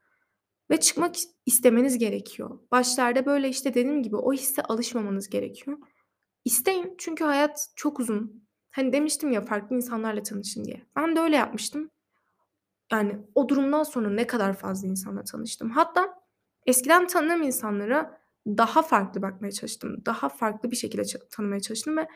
ve 0.71 0.81
çıkmak 0.81 1.17
is 1.17 1.29
istemeniz 1.47 1.99
gerekiyor. 1.99 2.59
Başlarda, 2.71 3.27
böyle, 3.27 3.49
işte, 3.49 3.75
dediğim 3.75 4.03
gibi 4.03 4.17
o 4.17 4.33
hisse 4.33 4.63
alışmamanız 4.63 5.29
gerekiyor. 5.29 5.79
İsteyin 6.45 6.95
çünkü 6.99 7.25
hayat 7.25 7.69
çok 7.77 8.01
uzun. 8.01 8.49
Hani, 8.71 8.93
demiştim 8.93 9.31
ya, 9.33 9.41
farklı 9.41 9.77
insanlarla 9.77 10.23
tanışın 10.23 10.65
diye. 10.65 10.87
Ben 10.97 11.17
de 11.17 11.21
öyle 11.21 11.37
yapmıştım. 11.37 11.91
Yani, 12.95 13.19
o 13.35 13.49
durumdan 13.49 13.83
sonra 13.83 14.11
ne 14.11 14.27
kadar 14.27 14.53
fazla 14.57 14.89
insanla 14.89 15.25
tanıştım. 15.25 15.71
Hatta 15.71 16.15
eskiden 16.67 17.07
tanıdığım 17.07 17.43
insanlara 17.43 18.21
daha 18.47 18.83
farklı 18.83 19.23
bakmaya 19.23 19.53
çalıştım. 19.53 20.03
Daha 20.07 20.29
farklı 20.29 20.71
bir 20.71 20.77
şekilde 20.77 21.03
tanımaya 21.31 21.61
çalıştım 21.61 21.97
ve 21.97 22.09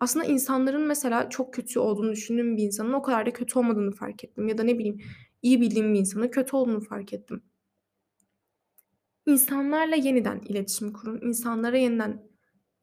aslında 0.00 0.26
insanların 0.26 0.82
mesela 0.82 1.30
çok 1.30 1.54
kötü 1.54 1.78
olduğunu 1.78 2.12
düşündüğüm 2.12 2.56
bir 2.56 2.62
insanın 2.62 2.92
o 2.92 3.02
kadar 3.02 3.26
da 3.26 3.32
kötü 3.32 3.58
olmadığını 3.58 3.92
fark 3.92 4.24
ettim 4.24 4.48
ya 4.48 4.58
da 4.58 4.62
ne 4.62 4.78
bileyim, 4.78 5.00
iyi 5.42 5.60
bildiğim 5.60 5.94
bir 5.94 5.98
insanın 5.98 6.28
kötü 6.28 6.56
olduğunu 6.56 6.80
fark 6.80 7.12
ettim. 7.12 7.42
İnsanlarla 9.26 9.96
yeniden 9.96 10.40
iletişim 10.40 10.92
kurun. 10.92 11.20
İnsanlara 11.22 11.78
yeniden 11.78 12.22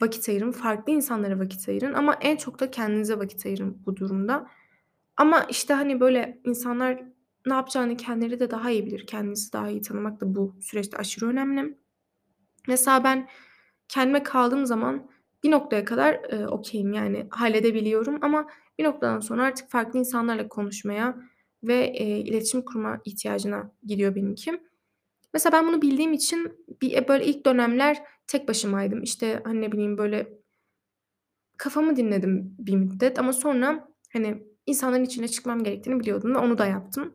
vakit 0.02 0.30
ayırın. 0.30 0.52
Farklı 0.52 0.94
insanlara 0.94 1.40
vakit 1.40 1.70
ayırın 1.70 1.94
ama 1.94 2.14
en 2.22 2.38
çok 2.38 2.60
da 2.60 2.72
kendinize 2.72 3.18
vakit 3.20 3.46
ayırın 3.46 3.86
bu 3.86 3.96
durumda. 3.96 4.48
Ama, 5.18 5.44
işte, 5.50 5.74
hani, 5.74 6.00
böyle, 6.00 6.42
insanlar 6.46 7.04
ne 7.46 7.54
yapacağını 7.54 7.98
kendileri 7.98 8.40
de 8.40 8.52
daha 8.52 8.72
iyi 8.72 8.86
bilir. 8.86 9.08
Kendinizi 9.08 9.54
daha 9.54 9.70
iyi 9.70 9.82
tanımak 9.82 10.22
da 10.22 10.36
bu 10.36 10.56
süreçte 10.62 10.98
aşırı 10.98 11.28
önemli. 11.28 11.78
Mesela 12.68 13.04
ben 13.04 13.30
kendime 13.90 14.24
kaldığım 14.24 14.66
zaman 14.66 15.10
bir 15.44 15.52
noktaya 15.52 15.86
kadar, 15.86 16.22
eee, 16.34 16.48
okay'im, 16.48 16.94
yani, 16.94 17.28
halledebiliyorum 17.32 18.20
ama 18.22 18.48
bir 18.80 18.84
noktadan 18.84 19.20
sonra 19.20 19.44
artık 19.46 19.72
farklı 19.72 20.00
insanlarla 20.00 20.48
konuşmaya 20.48 21.18
ve, 21.64 21.94
eee, 21.94 22.20
iletişim 22.20 22.62
kurma 22.66 23.02
ihtiyacına 23.06 23.72
gidiyor 23.88 24.16
benimki. 24.16 24.62
Mesela 25.34 25.54
ben 25.54 25.68
bunu 25.68 25.82
bildiğim 25.82 26.14
için 26.14 26.66
bir, 26.82 26.92
eee, 26.92 27.08
böyle, 27.10 27.26
ilk 27.26 27.46
dönemler 27.46 27.98
tek 28.28 28.48
başımaydım. 28.50 29.04
İşte, 29.04 29.42
hani, 29.46 29.62
ne 29.62 29.72
bileyim, 29.72 29.98
böyle 29.98 30.30
kafamı 31.58 31.96
dinledim 31.96 32.56
bir 32.60 32.76
müddet 32.76 33.20
ama 33.20 33.34
sonra, 33.34 33.88
hani, 34.14 34.44
insanların 34.66 35.04
içine 35.04 35.28
çıkmam 35.28 35.64
gerektiğini 35.64 36.00
biliyordum 36.00 36.36
ve 36.36 36.38
onu 36.38 36.58
da 36.58 36.66
yaptım. 36.66 37.14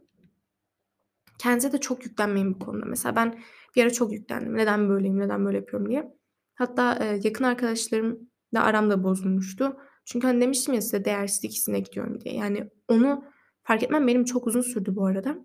Kendinize 1.39 1.73
de 1.73 1.79
çok 1.81 2.05
yüklenmeyin 2.07 2.55
bu 2.55 2.59
konuda. 2.59 2.87
Mesela 2.87 3.17
ben 3.17 3.39
bir 3.77 3.83
ara 3.83 3.91
çok 3.91 4.13
yüklendim. 4.13 4.57
Neden 4.57 4.89
böyleyim, 4.89 5.19
neden 5.21 5.45
böyle 5.47 5.57
yapıyorum 5.57 5.89
diye. 5.91 6.13
Hatta, 6.55 6.99
eee, 7.01 7.21
yakın 7.25 7.45
arkadaşlarımla 7.45 8.63
aram 8.63 8.91
da 8.91 9.05
bozulmuştu. 9.05 9.77
Çünkü, 10.05 10.27
hani, 10.27 10.41
demiştim 10.41 10.75
ya 10.75 10.81
size 10.83 11.05
değersizlik 11.05 11.53
hissine 11.53 11.81
gidiyorum 11.81 12.21
diye. 12.21 12.35
Yani, 12.35 12.71
onu 12.89 13.25
fark 13.65 13.83
etmem 13.83 14.07
benim 14.07 14.25
çok 14.25 14.47
uzun 14.47 14.61
sürdü 14.63 14.97
bu 14.97 15.07
arada. 15.07 15.37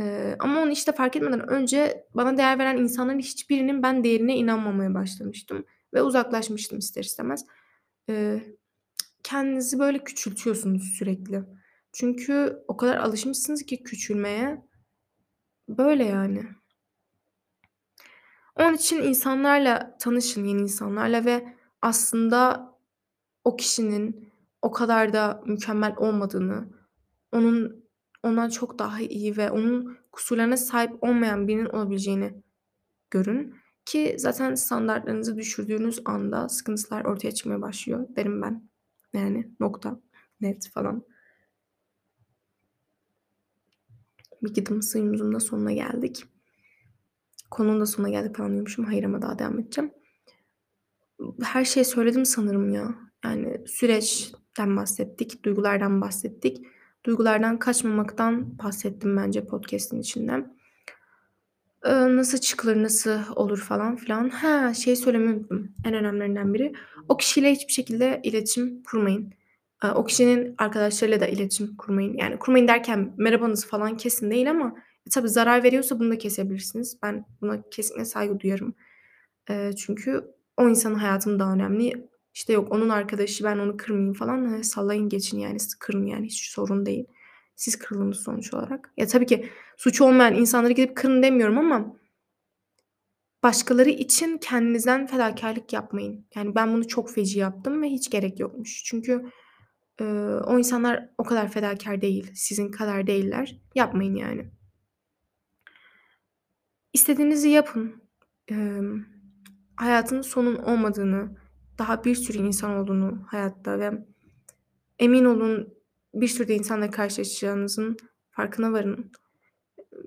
Eee, 0.00 0.36
ama 0.40 0.62
onu, 0.62 0.70
işte, 0.70 0.92
fark 0.92 1.16
etmeden 1.16 1.50
önce 1.50 2.06
bana 2.14 2.38
değer 2.38 2.58
veren 2.58 2.76
insanların 2.78 3.18
hiçbirinin 3.18 3.82
ben 3.82 4.04
değerine 4.04 4.36
inanmamaya 4.36 4.94
başlamıştım 4.94 5.64
ve 5.94 6.02
uzaklaşmıştım 6.02 6.78
ister 6.78 7.04
istemez. 7.04 7.46
Eee, 8.08 8.56
kendinizi 9.24 9.78
böyle 9.78 9.98
küçültüyorsunuz 10.04 10.82
sürekli. 10.98 11.42
Çünkü 11.92 12.58
o 12.68 12.76
kadar 12.76 12.96
alışmışsınız 12.96 13.62
ki 13.66 13.82
küçülmeye. 13.82 14.62
Böyle, 15.68 16.04
yani. 16.04 16.46
Onun 18.56 18.74
için 18.74 19.02
insanlarla 19.02 19.96
tanışın, 20.00 20.44
yeni 20.44 20.60
insanlarla 20.60 21.24
ve 21.24 21.54
aslında 21.82 22.70
o 23.44 23.56
kişinin 23.56 24.32
o 24.62 24.70
kadar 24.72 25.12
da 25.12 25.42
mükemmel 25.46 25.94
olmadığını, 25.96 26.68
onun 27.32 27.84
ondan 28.22 28.50
çok 28.50 28.78
daha 28.78 29.00
iyi 29.00 29.36
ve 29.36 29.50
onun 29.50 29.98
kusurlarına 30.12 30.56
sahip 30.56 31.04
olmayan 31.04 31.48
birinin 31.48 31.66
olabileceğini 31.66 32.34
görün 33.10 33.56
ki 33.86 34.16
zaten 34.18 34.54
standartlarınızı 34.54 35.36
düşürdüğünüz 35.36 36.00
anda 36.04 36.48
sıkıntılar 36.48 37.04
ortaya 37.04 37.32
çıkmaya 37.32 37.62
başlıyor 37.62 38.06
derim 38.16 38.42
ben. 38.42 38.68
Yani 39.14 39.50
nokta. 39.60 40.00
Net 40.40 40.70
falan. 40.70 41.04
Bir 44.42 44.54
gıdım 44.54 44.82
suyumuzun 44.82 45.34
da 45.34 45.40
sonuna 45.40 45.72
geldik. 45.72 46.24
Konunun 47.50 47.80
da 47.80 47.86
sonuna 47.86 48.10
geldik 48.10 48.36
falan 48.36 48.50
diyormuşum. 48.50 48.84
Hayır 48.84 49.04
ama 49.04 49.22
daha 49.22 49.38
devam 49.38 49.58
edeceğim. 49.58 49.92
Her 51.42 51.64
şeyi 51.64 51.84
söyledim 51.84 52.24
sanırım 52.26 52.74
ya. 52.74 52.94
Yani 53.24 53.60
süreçten 53.66 54.76
bahsettik, 54.76 55.44
duygulardan 55.44 56.00
bahsettik. 56.00 56.66
Duygulardan 57.04 57.58
kaçmamaktan 57.58 58.58
bahsettim 58.58 59.16
bence 59.16 59.46
podcast'in 59.46 60.00
içinde. 60.00 60.46
Eee, 61.84 62.16
nasıl 62.16 62.38
çıkılır, 62.38 62.82
nasıl 62.82 63.20
olur 63.36 63.58
falan 63.58 63.96
filan. 63.96 64.28
Ha, 64.28 64.74
şeyi 64.74 64.96
söylemeyi 64.96 65.36
unuttum. 65.36 65.74
En 65.84 65.94
önemlilerinden 65.94 66.54
biri. 66.54 66.72
O 67.08 67.16
kişiyle 67.16 67.52
hiçbir 67.52 67.72
şekilde 67.72 68.20
iletişim 68.24 68.82
kurmayın. 68.82 69.32
Eee, 69.84 69.90
o 69.90 70.04
kişinin 70.04 70.54
arkadaşlarıyla 70.58 71.20
da 71.20 71.26
iletişim 71.26 71.76
kurmayın. 71.76 72.16
Yani 72.16 72.38
kurmayın 72.38 72.68
derken 72.68 73.14
merhabanızı 73.18 73.66
falan 73.68 73.96
kesin 73.96 74.30
değil 74.30 74.50
ama 74.50 74.74
e, 75.06 75.10
tabii 75.10 75.28
zarar 75.28 75.62
veriyorsa 75.62 75.98
bunu 76.00 76.10
da 76.10 76.18
kesebilirsiniz. 76.18 76.98
Ben 77.02 77.24
buna 77.40 77.62
kesinlikle 77.70 78.04
saygı 78.04 78.40
duyarım. 78.40 78.74
Eee, 79.50 79.70
çünkü 79.76 80.24
o 80.56 80.68
insanın 80.68 80.94
hayatı 80.94 81.30
mı 81.30 81.38
daha 81.38 81.52
önemli? 81.54 82.08
İşte 82.34 82.52
yok 82.52 82.72
onun 82.72 82.88
arkadaşı, 82.88 83.44
ben 83.44 83.58
onu 83.58 83.76
kırmayayım 83.76 84.14
falan. 84.14 84.54
Eee, 84.54 84.62
sallayın 84.62 85.08
geçin 85.08 85.38
yani. 85.38 85.56
Kırın 85.80 86.06
yani 86.06 86.26
hiç 86.26 86.50
sorun 86.50 86.86
değil. 86.86 87.04
Siz 87.56 87.76
kırıldınız 87.78 88.16
sonuç 88.20 88.54
olarak. 88.54 88.92
Ya, 88.96 89.06
tabii 89.06 89.26
ki 89.26 89.48
suçu 89.76 90.04
olmayan 90.04 90.34
insanları 90.34 90.72
gidip 90.72 90.96
kırın 90.96 91.22
demiyorum 91.22 91.58
ama 91.58 91.96
başkaları 93.42 93.90
için 93.90 94.38
kendinizden 94.38 95.06
fedakârlık 95.06 95.72
yapmayın. 95.72 96.26
Yani 96.34 96.54
ben 96.54 96.72
bunu 96.74 96.88
çok 96.88 97.10
feci 97.10 97.38
yaptım 97.38 97.82
ve 97.82 97.88
hiç 97.88 98.10
gerek 98.10 98.40
yokmuş. 98.40 98.82
Çünkü, 98.84 99.24
eee, 100.00 100.06
o 100.46 100.58
insanlar 100.58 101.08
o 101.18 101.24
kadar 101.24 101.48
fedakâr 101.52 102.00
değil. 102.00 102.30
Sizin 102.34 102.70
kadar 102.70 103.06
değiller. 103.06 103.60
Yapmayın 103.74 104.14
yani. 104.14 104.50
İstediğinizi 106.92 107.48
yapın. 107.48 108.02
Emm, 108.48 109.04
hayatın 109.76 110.22
sonun 110.22 110.56
olmadığını, 110.56 111.36
daha 111.78 112.04
bir 112.04 112.14
sürü 112.14 112.38
insan 112.38 112.70
olduğunu 112.70 113.22
hayatta 113.26 113.78
ve 113.78 113.92
emin 114.98 115.24
olun 115.24 115.74
bir 116.14 116.28
sürü 116.28 116.48
de 116.48 116.54
insanla 116.54 116.90
karşılaşacağınızın 116.90 117.96
farkına 118.30 118.72
varın. 118.72 119.12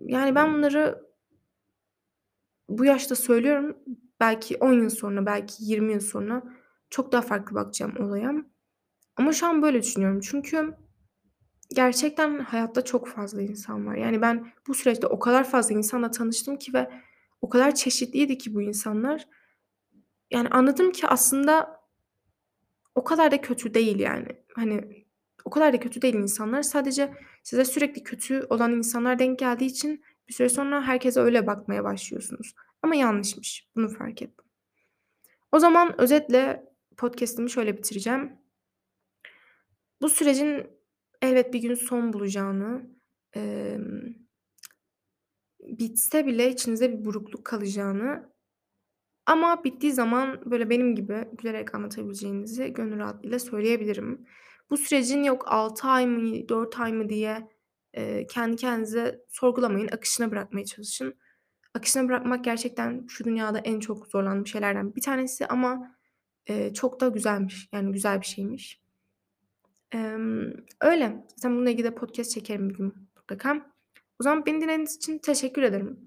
Yani 0.02 0.36
ben 0.36 0.54
bunları 0.54 1.02
bu 2.70 2.86
yaşta 2.86 3.16
söylüyorum. 3.16 3.78
Belki 4.20 4.58
10 4.58 4.74
yıl 4.74 4.90
sonra, 4.90 5.26
belki 5.26 5.54
20 5.66 5.94
yıl 5.94 6.00
sonra 6.00 6.44
çok 6.90 7.12
daha 7.12 7.22
farklı 7.22 7.56
bakacağım 7.56 7.94
olaya. 8.00 8.46
Ama 9.16 9.34
şu 9.34 9.48
an 9.48 9.62
böyle 9.62 9.82
düşünüyorum. 9.82 10.20
Çünkü 10.20 10.74
gerçekten 11.76 12.40
hayatta 12.40 12.86
çok 12.86 13.08
fazla 13.08 13.42
insan 13.42 13.88
var. 13.88 13.96
Yani 13.96 14.22
ben 14.22 14.52
bu 14.68 14.74
süreçte 14.74 15.08
o 15.08 15.20
kadar 15.20 15.50
fazla 15.50 15.76
insanla 15.76 16.12
tanıştım 16.12 16.58
ki 16.58 16.74
ve 16.74 16.92
o 17.42 17.50
kadar 17.50 17.76
çeşitliydi 17.76 18.38
ki 18.38 18.54
bu 18.56 18.62
insanlar. 18.62 19.28
Yani 20.32 20.50
anladım 20.50 20.92
ki 20.92 21.08
aslında 21.08 21.82
o 22.96 23.04
kadar 23.04 23.32
da 23.32 23.42
kötü 23.42 23.74
değil 23.74 24.00
yani. 24.00 24.28
Hani 24.56 25.06
o 25.46 25.50
kadar 25.50 25.74
da 25.74 25.80
kötü 25.80 26.02
değil 26.02 26.16
insanlar. 26.16 26.64
Sadece 26.64 27.14
size 27.44 27.66
sürekli 27.66 28.04
kötü 28.04 28.48
olan 28.50 28.72
insanlar 28.72 29.20
denk 29.20 29.40
geldiği 29.40 29.66
için 29.66 30.04
bir 30.28 30.34
süre 30.34 30.50
sonra 30.50 30.82
herkese 30.82 31.20
öyle 31.20 31.48
bakmaya 31.48 31.84
başlıyorsunuz. 31.84 32.56
Ama 32.82 32.96
yanlışmış. 32.96 33.68
Bunu 33.76 33.90
fark 33.90 34.22
ettim. 34.22 34.46
O 35.52 35.60
zaman 35.60 36.02
özetle 36.02 36.66
podcast'imi 36.98 37.50
şöyle 37.50 37.78
bitireceğim. 37.78 38.45
Bu 40.02 40.10
sürecin 40.10 40.68
elbet 41.22 41.54
bir 41.54 41.60
gün 41.62 41.76
son 41.76 42.14
bulacağını, 42.14 42.90
emm, 43.34 44.14
bitse 45.62 46.26
bile 46.28 46.52
içinizde 46.52 46.94
bir 47.00 47.06
burukluk 47.06 47.46
kalacağını 47.46 48.34
ama 49.28 49.64
bittiği 49.64 49.94
zaman, 49.94 50.42
böyle, 50.52 50.70
benim 50.70 50.96
gibi 50.96 51.26
gülerek 51.34 51.76
anlatabileceğinizi 51.76 52.74
gönül 52.74 53.00
rahatlığıyla 53.00 53.40
söyleyebilirim. 53.40 54.26
Bu 54.70 54.78
sürecin 54.78 55.24
yok 55.24 55.44
6 55.48 55.88
ay 55.88 56.08
mı, 56.08 56.50
4 56.50 56.80
ay 56.80 56.94
mı 56.94 57.10
diye, 57.10 57.50
eee, 57.98 58.28
kendi 58.28 58.58
kendinize 58.58 59.26
sorgulamayın, 59.30 59.88
akışına 59.94 60.32
bırakmaya 60.32 60.66
çalışın. 60.66 61.16
Akışına 61.76 62.08
bırakmak 62.10 62.46
gerçekten 62.46 63.08
şu 63.10 63.26
dünyada 63.26 63.60
en 63.60 63.80
çok 63.80 64.08
zorlandığım 64.08 64.48
şeylerden 64.48 64.96
bir 64.96 65.02
tanesi 65.02 65.48
ama, 65.48 65.98
eee, 66.50 66.74
çok 66.74 67.02
da 67.02 67.08
güzelmiş, 67.10 67.70
yani 67.74 67.92
güzel 67.94 68.22
bir 68.22 68.26
şeymiş. 68.28 68.82
Öyle. 70.82 71.26
Zaten 71.36 71.56
bununla 71.56 71.70
ilgili 71.70 71.88
de 71.88 71.96
podcast 71.96 72.32
çekerim 72.32 72.70
bir 72.70 72.76
gün 72.76 72.94
mutlaka. 73.16 73.72
O 74.20 74.24
zaman 74.24 74.46
beni 74.46 74.62
dinlediğiniz 74.62 74.96
için 74.96 75.18
teşekkür 75.18 75.62
ederim. 75.62 76.00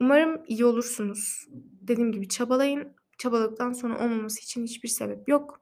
Umarım 0.00 0.42
iyi 0.46 0.64
olursunuz. 0.64 1.48
Dediğim 1.80 2.12
gibi 2.12 2.28
çabalayın. 2.28 2.96
Çabaladıktan 3.18 3.72
sonra 3.72 4.04
olmaması 4.04 4.40
için 4.40 4.64
hiçbir 4.64 4.88
sebep 4.88 5.28
yok. 5.28 5.60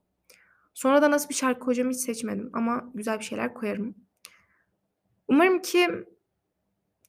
Sonra 0.75 1.03
da 1.03 1.11
nasıl 1.11 1.29
bir 1.29 1.35
şarkı 1.35 1.61
koyacağımı 1.61 1.93
hiç 1.93 2.01
seçmedim 2.01 2.51
ama 2.53 2.91
güzel 2.95 3.19
bir 3.19 3.25
şeyler 3.25 3.55
koyarım. 3.55 3.95
Umarım 5.29 5.63
ki 5.63 5.89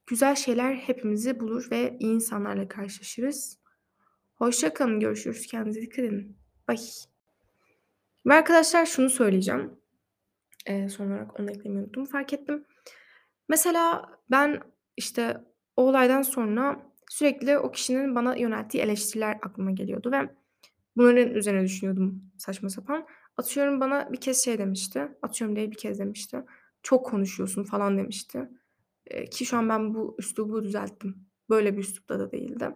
güzel 0.08 0.36
şeyler 0.36 0.76
hepimizi 0.76 1.40
bulur 1.40 1.68
ve 1.72 1.98
iyi 2.00 2.14
insanlarla 2.14 2.68
karşılaşırız. 2.68 3.60
Hoşça 4.34 4.74
kalın, 4.74 5.00
görüşürüz. 5.00 5.48
Kendinize 5.48 5.82
dikkat 5.82 6.00
edin. 6.00 6.38
Bye. 6.70 6.78
Ve 8.26 8.34
arkadaşlar 8.34 8.86
şunu 8.86 9.10
söyleyeceğim. 9.10 9.81
Eee, 10.70 10.90
son 10.90 11.08
olarak 11.12 11.40
onu 11.40 11.52
unuttuğumu 11.66 12.06
fark 12.08 12.34
ettim. 12.34 12.66
Mesela 13.50 14.10
ben, 14.32 14.62
işte, 14.98 15.38
o 15.78 15.84
olaydan 15.90 16.22
sonra 16.22 16.84
sürekli 17.12 17.58
o 17.58 17.72
kişinin 17.72 18.16
bana 18.16 18.36
yönelttiği 18.38 18.84
eleştiriler 18.84 19.40
aklıma 19.44 19.72
geliyordu 19.72 20.12
ve 20.12 20.30
bunların 20.98 21.36
üzerine 21.36 21.64
düşünüyordum 21.64 22.24
saçma 22.38 22.70
sapan. 22.70 23.08
Atıyorum 23.38 23.80
bana 23.82 24.14
bir 24.14 24.22
kez 24.22 24.46
şey 24.46 24.58
demişti, 24.60 25.10
atıyorum 25.22 25.56
değil 25.56 25.72
bir 25.72 25.78
kez 25.78 26.00
demişti. 26.00 26.44
"Çok 26.84 27.06
konuşuyorsun." 27.06 27.64
falan 27.64 27.98
demişti. 27.98 28.50
Eee, 29.12 29.26
ki 29.26 29.46
şu 29.46 29.58
an 29.58 29.70
ben 29.70 29.96
bu 29.96 30.16
üslubu 30.20 30.64
düzelttim. 30.64 31.18
Böyle 31.50 31.74
bir 31.78 31.82
üslupta 31.84 32.20
da 32.20 32.32
değildi. 32.34 32.70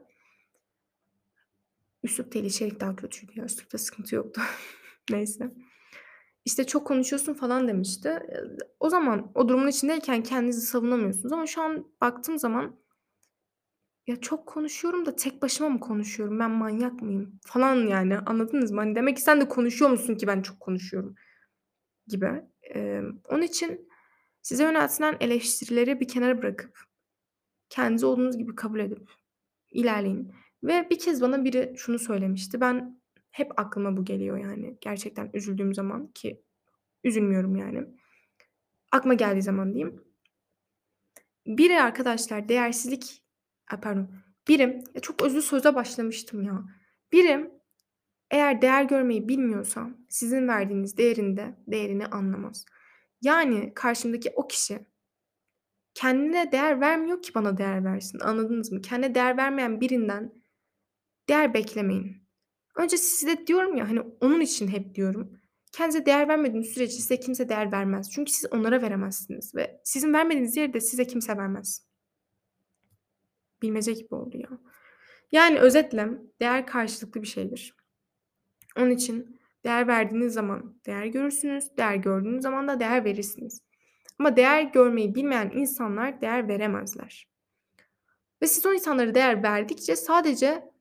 Üslup 2.04 2.34
değil, 2.34 2.45
içerik 2.45 2.80
daha 2.80 2.95
kötüydü 2.95 3.32
ya. 3.36 3.45
Üslupta 3.45 3.78
sıkıntı 3.78 4.15
yoktu. 4.15 4.41
Neyse. 5.12 5.52
İşte, 6.45 6.63
"Çok 6.67 6.88
konuşuyorsun." 6.88 7.34
falan 7.34 7.67
demişti. 7.67 8.19
O 8.79 8.89
zaman 8.89 9.31
o 9.36 9.49
durumun 9.49 9.67
içindeyken 9.67 10.23
kendinizi 10.23 10.62
savunamıyorsunuz 10.62 11.31
ama 11.34 11.47
şu 11.47 11.62
an 11.62 11.88
baktığım 12.01 12.39
zaman 12.39 12.75
ya, 14.08 14.21
çok 14.21 14.47
konuşuyorum 14.47 15.05
da 15.05 15.15
tek 15.15 15.41
başıma 15.41 15.69
mı 15.69 15.79
konuşuyorum? 15.79 16.39
Ben 16.39 16.51
manyak 16.51 17.01
mıyım? 17.01 17.39
Falan 17.45 17.75
yani 17.75 18.17
anladınız 18.17 18.71
mı? 18.71 18.79
Hani, 18.81 18.95
demek 18.95 19.15
ki 19.17 19.21
sen 19.21 19.41
de 19.41 19.47
konuşuyor 19.49 19.91
musun 19.91 20.15
ki 20.15 20.27
ben 20.27 20.41
çok 20.41 20.60
konuşuyorum 20.60 21.15
gibi. 22.08 22.43
Emm, 22.63 23.19
onun 23.29 23.41
için 23.41 23.89
size 24.41 24.63
yöneltilen 24.63 25.17
eleştirileri 25.19 25.99
bir 25.99 26.08
kenara 26.08 26.38
bırakıp 26.38 26.79
kendiniz 27.69 28.03
olduğunuz 28.03 28.38
gibi 28.38 28.55
kabul 28.55 28.79
edip 28.79 29.10
ilerleyin 29.71 30.34
ve 30.63 30.88
bir 30.89 30.99
kez 30.99 31.21
bana 31.21 31.43
biri 31.45 31.73
şunu 31.77 31.99
söylemişti. 31.99 32.62
Ben 32.62 33.01
hep 33.36 33.60
aklıma 33.60 33.98
bu 33.98 34.06
geliyor 34.06 34.38
yani 34.38 34.78
gerçekten 34.82 35.30
üzüldüğüm 35.34 35.74
zaman 35.74 36.08
ki 36.08 36.41
üzülmüyorum 37.04 37.56
yani. 37.56 37.84
Aklıma 38.91 39.13
geldiği 39.13 39.41
zaman 39.41 39.74
diyeyim. 39.74 40.04
Biri 41.48 41.82
arkadaşlar 41.82 42.50
değersizlik 42.50 43.24
pardon. 43.82 44.10
Biri 44.48 44.84
ya, 44.95 45.02
çok 45.02 45.21
özlü 45.24 45.41
söze 45.41 45.76
başlamıştım 45.76 46.43
ya. 46.43 46.65
Biri 47.12 47.52
eğer 48.32 48.62
değer 48.62 48.84
görmeyi 48.84 49.30
bilmiyorsa 49.30 49.89
sizin 50.10 50.48
verdiğiniz 50.48 50.98
değerin 50.98 51.38
de 51.38 51.56
değerini 51.67 52.06
anlamaz. 52.06 52.65
Yani 53.21 53.74
karşımdaki 53.74 54.32
o 54.36 54.48
kişi 54.48 54.86
kendine 55.93 56.52
değer 56.52 56.82
vermiyor 56.82 57.21
ki 57.21 57.34
bana 57.36 57.58
değer 57.58 57.84
versin. 57.86 58.19
Anladınız 58.19 58.71
mı? 58.71 58.82
Kendine 58.82 59.15
değer 59.15 59.38
vermeyen 59.38 59.82
birinden 59.82 60.34
değer 61.30 61.54
beklemeyin. 61.54 62.24
Önce 62.75 62.97
size 62.97 63.47
diyorum 63.47 63.75
ya, 63.75 63.89
hani, 63.89 64.01
onun 64.01 64.41
için 64.41 64.67
hep 64.67 64.95
diyorum. 64.95 65.39
Kendinize 65.71 66.05
değer 66.05 66.27
vermediğiniz 66.27 66.69
sürece 66.69 66.93
size 66.93 67.19
kimse 67.19 67.49
değer 67.49 67.71
vermez. 67.71 68.11
Çünkü 68.11 68.31
siz 68.31 68.53
onlara 68.53 68.81
veremezsiniz 68.81 69.55
ve 69.55 69.81
sizin 69.83 70.13
vermediğiniz 70.13 70.55
değeri 70.55 70.73
de 70.73 70.79
size 70.79 71.07
kimse 71.07 71.38
vermez. 71.38 71.85
Bilmece 73.61 73.93
gibi 73.93 74.15
oldu 74.15 74.38
ya. 74.38 74.49
Yani 75.31 75.59
özetle 75.59 76.09
değer 76.39 76.65
karşılıklı 76.67 77.21
bir 77.21 77.27
şeydir. 77.27 77.75
Onun 78.77 78.89
için 78.89 79.39
değer 79.63 79.88
verdiğiniz 79.88 80.33
zaman 80.33 80.81
değer 80.85 81.05
görürsünüz, 81.05 81.77
değer 81.77 81.95
gördüğünüz 81.95 82.43
zaman 82.43 82.67
da 82.67 82.79
değer 82.79 83.05
verirsiniz. 83.05 83.61
Ama 84.19 84.35
değer 84.35 84.61
görmeyi 84.61 85.15
bilmeyen 85.15 85.51
insanlar 85.55 86.21
değer 86.21 86.47
veremezler. 86.47 87.27
Ve 88.41 88.47
siz 88.47 88.65
o 88.65 88.73
insanlara 88.73 89.15
değer 89.15 89.43
verdikçe 89.43 89.95
sadece 89.95 90.74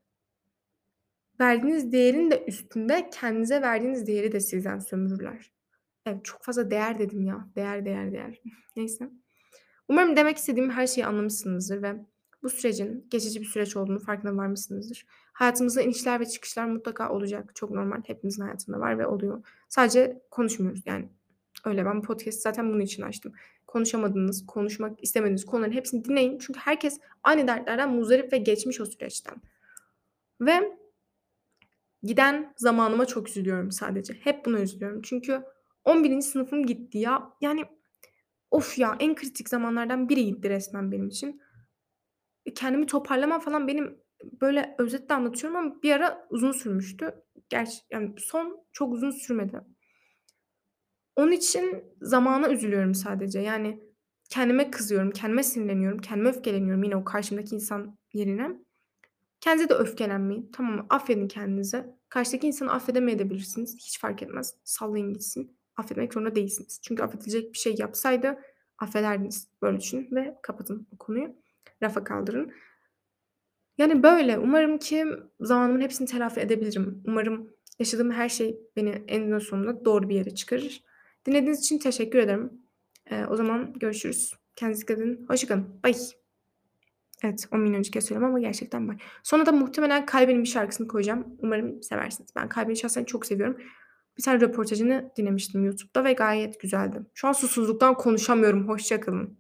verdiğiniz 1.41 1.93
değerin 1.93 2.31
de 2.31 2.45
üstünde 2.47 3.11
kendinize 3.11 3.63
verdiğiniz 3.63 4.07
değeri 4.07 4.33
de 4.33 4.41
sizden 4.41 4.79
sömürürler. 4.79 5.53
Evet, 6.07 6.25
çok 6.25 6.43
fazla 6.43 6.71
değer 6.71 6.99
dedim 6.99 7.23
ya. 7.23 7.49
Değer, 7.57 7.85
değer, 7.85 8.13
değer. 8.13 8.41
Neyse. 8.77 9.11
Umarım 9.89 10.17
demek 10.17 10.37
istediğim 10.37 10.71
her 10.71 10.87
şeyi 10.87 11.07
anlamışsınızdır 11.07 11.83
ve 11.83 11.95
bu 12.43 12.51
sürecin 12.51 13.07
geçici 13.11 13.41
bir 13.41 13.47
süreç 13.47 13.77
olduğunu 13.77 14.01
farkına 14.01 14.37
varmışsınızdır. 14.37 15.07
Hayatımızda 15.33 15.83
inişler 15.83 16.21
ve 16.21 16.25
çıkışlar 16.25 16.65
mutlaka 16.65 17.11
olacak. 17.11 17.53
Çok 17.55 17.71
normal. 17.71 18.03
Hepimizin 18.07 18.43
hayatında 18.43 18.81
var 18.81 18.99
ve 18.99 19.07
oluyor. 19.07 19.47
Sadece 19.69 20.23
konuşmuyoruz 20.31 20.83
yani. 20.87 21.09
Öyle 21.65 21.85
ben 21.85 21.99
bu 21.99 22.03
podcast'i 22.03 22.41
zaten 22.41 22.69
bunun 22.69 22.81
için 22.81 23.03
açtım. 23.03 23.33
Konuşamadığınız, 23.67 24.47
konuşmak 24.47 25.03
istemediğiniz 25.03 25.45
konuların 25.45 25.73
hepsini 25.73 26.05
dinleyin. 26.05 26.39
Çünkü 26.39 26.61
herkes 26.61 27.01
aynı 27.23 27.47
dertlerden 27.47 27.95
muzdarip 27.95 28.33
ve 28.33 28.39
geçmiş 28.39 28.81
o 28.81 28.87
süreçten. 28.87 29.35
Ve 30.41 30.79
giden 32.05 32.53
zamanıma 32.57 33.07
çok 33.07 33.29
üzülüyorum 33.29 33.73
sadece. 33.73 34.15
Hep 34.15 34.47
buna 34.47 34.61
üzülüyorum. 34.61 35.03
Çünkü 35.03 35.43
11. 35.85 36.21
sınıfım 36.21 36.67
gitti 36.67 36.99
ya. 36.99 37.33
Yani 37.41 37.65
of 38.51 38.79
ya 38.79 38.97
en 39.01 39.15
kritik 39.15 39.49
zamanlardan 39.49 40.09
biri 40.09 40.25
gitti 40.25 40.49
resmen 40.51 40.93
benim 40.93 41.09
için. 41.09 41.41
E, 42.47 42.55
kendimi 42.55 42.87
toparlamam 42.87 43.41
falan 43.41 43.69
benim 43.69 43.99
böyle 44.41 44.75
özetle 44.79 45.15
anlatıyorum 45.15 45.57
ama 45.57 45.83
bir 45.83 45.91
ara 45.91 46.27
uzun 46.31 46.53
sürmüştü. 46.53 47.15
Gerçi 47.49 47.79
yani 47.91 48.15
son 48.19 48.67
çok 48.73 48.93
uzun 48.93 49.11
sürmedi. 49.11 49.61
Onun 51.17 51.33
için 51.33 51.85
zamana 52.01 52.51
üzülüyorum 52.51 52.95
sadece. 52.95 53.41
Yani 53.41 53.81
kendime 54.31 54.71
kızıyorum, 54.71 55.11
kendime 55.11 55.43
sinirleniyorum, 55.43 55.99
kendime 55.99 56.29
öfkeleniyorum 56.29 56.83
yine 56.83 56.97
o 56.97 57.05
karşımdaki 57.05 57.55
insan 57.55 57.99
yerine. 58.13 58.64
Kendinize 59.45 59.69
de 59.69 59.75
öfkelenmeyin. 59.75 60.51
Tamam 60.53 60.75
mı? 60.75 60.87
Affedin 60.91 61.29
kendinize. 61.29 61.97
Karşıdaki 62.09 62.47
insanı 62.47 62.73
affedemeyebilirsiniz. 62.73 63.77
Hiç 63.77 64.01
fark 64.01 64.23
etmez. 64.23 64.55
Sallayın 64.65 65.13
gitsin. 65.13 65.57
Affetmek 65.77 66.15
zorunda 66.15 66.35
değilsiniz. 66.35 66.81
Çünkü 66.83 67.03
affedilecek 67.03 67.53
bir 67.53 67.59
şey 67.59 67.75
yapsaydı 67.79 68.39
affederdiniz. 68.79 69.49
Böyle 69.63 69.81
düşünün 69.81 70.09
ve 70.13 70.39
kapatın 70.43 70.87
bu 70.93 70.99
konuyu. 70.99 71.37
Rafa 71.83 72.05
kaldırın. 72.05 72.53
Yani 73.79 74.03
böyle. 74.03 74.39
Umarım 74.39 74.79
ki 74.79 75.07
zamanımın 75.41 75.81
hepsini 75.81 76.09
telafi 76.09 76.41
edebilirim. 76.41 77.03
Umarım 77.07 77.51
yaşadığım 77.79 78.11
her 78.11 78.29
şey 78.29 78.59
beni 78.77 78.91
eninde 79.09 79.41
sonunda 79.41 79.85
doğru 79.85 80.09
bir 80.09 80.15
yere 80.15 80.35
çıkarır. 80.35 80.83
Dinlediğiniz 81.27 81.61
için 81.61 81.79
teşekkür 81.79 82.19
ederim. 82.19 82.53
Eee, 83.11 83.27
o 83.31 83.37
zaman 83.37 83.73
görüşürüz. 83.73 84.35
Kendinize 84.57 84.83
dikkat 84.83 84.99
edin. 84.99 85.27
Hoşça 85.29 85.47
kalın. 85.47 85.81
Bye. 85.85 86.24
Evet, 87.25 87.49
10 87.53 87.61
milyonuncu 87.61 87.91
kez 87.91 88.05
söylüyorum 88.05 88.35
ama 88.35 88.41
gerçekten 88.41 88.89
bye. 88.89 88.99
Sonra 89.23 89.47
da 89.47 89.53
muhtemelen 89.53 90.07
Kalbe'nin 90.07 90.43
bir 90.43 90.49
şarkısını 90.49 90.89
koyacağım. 90.89 91.37
Umarım 91.39 91.83
seversiniz. 91.83 92.31
Ben 92.37 92.49
Kalbe'yi 92.49 92.77
şahsen 92.77 93.05
çok 93.05 93.27
seviyorum. 93.27 93.57
Bir 94.19 94.23
tane 94.23 94.41
röportajını 94.41 95.13
dinlemiştim 95.17 95.65
YouTube'da 95.65 96.05
ve 96.05 96.13
gayet 96.13 96.61
güzeldi. 96.61 97.03
Şu 97.15 97.29
an 97.29 97.33
susuzluktan 97.33 97.95
konuşamıyorum. 97.95 98.69
Hoşça 98.69 99.01
kalın. 99.01 99.39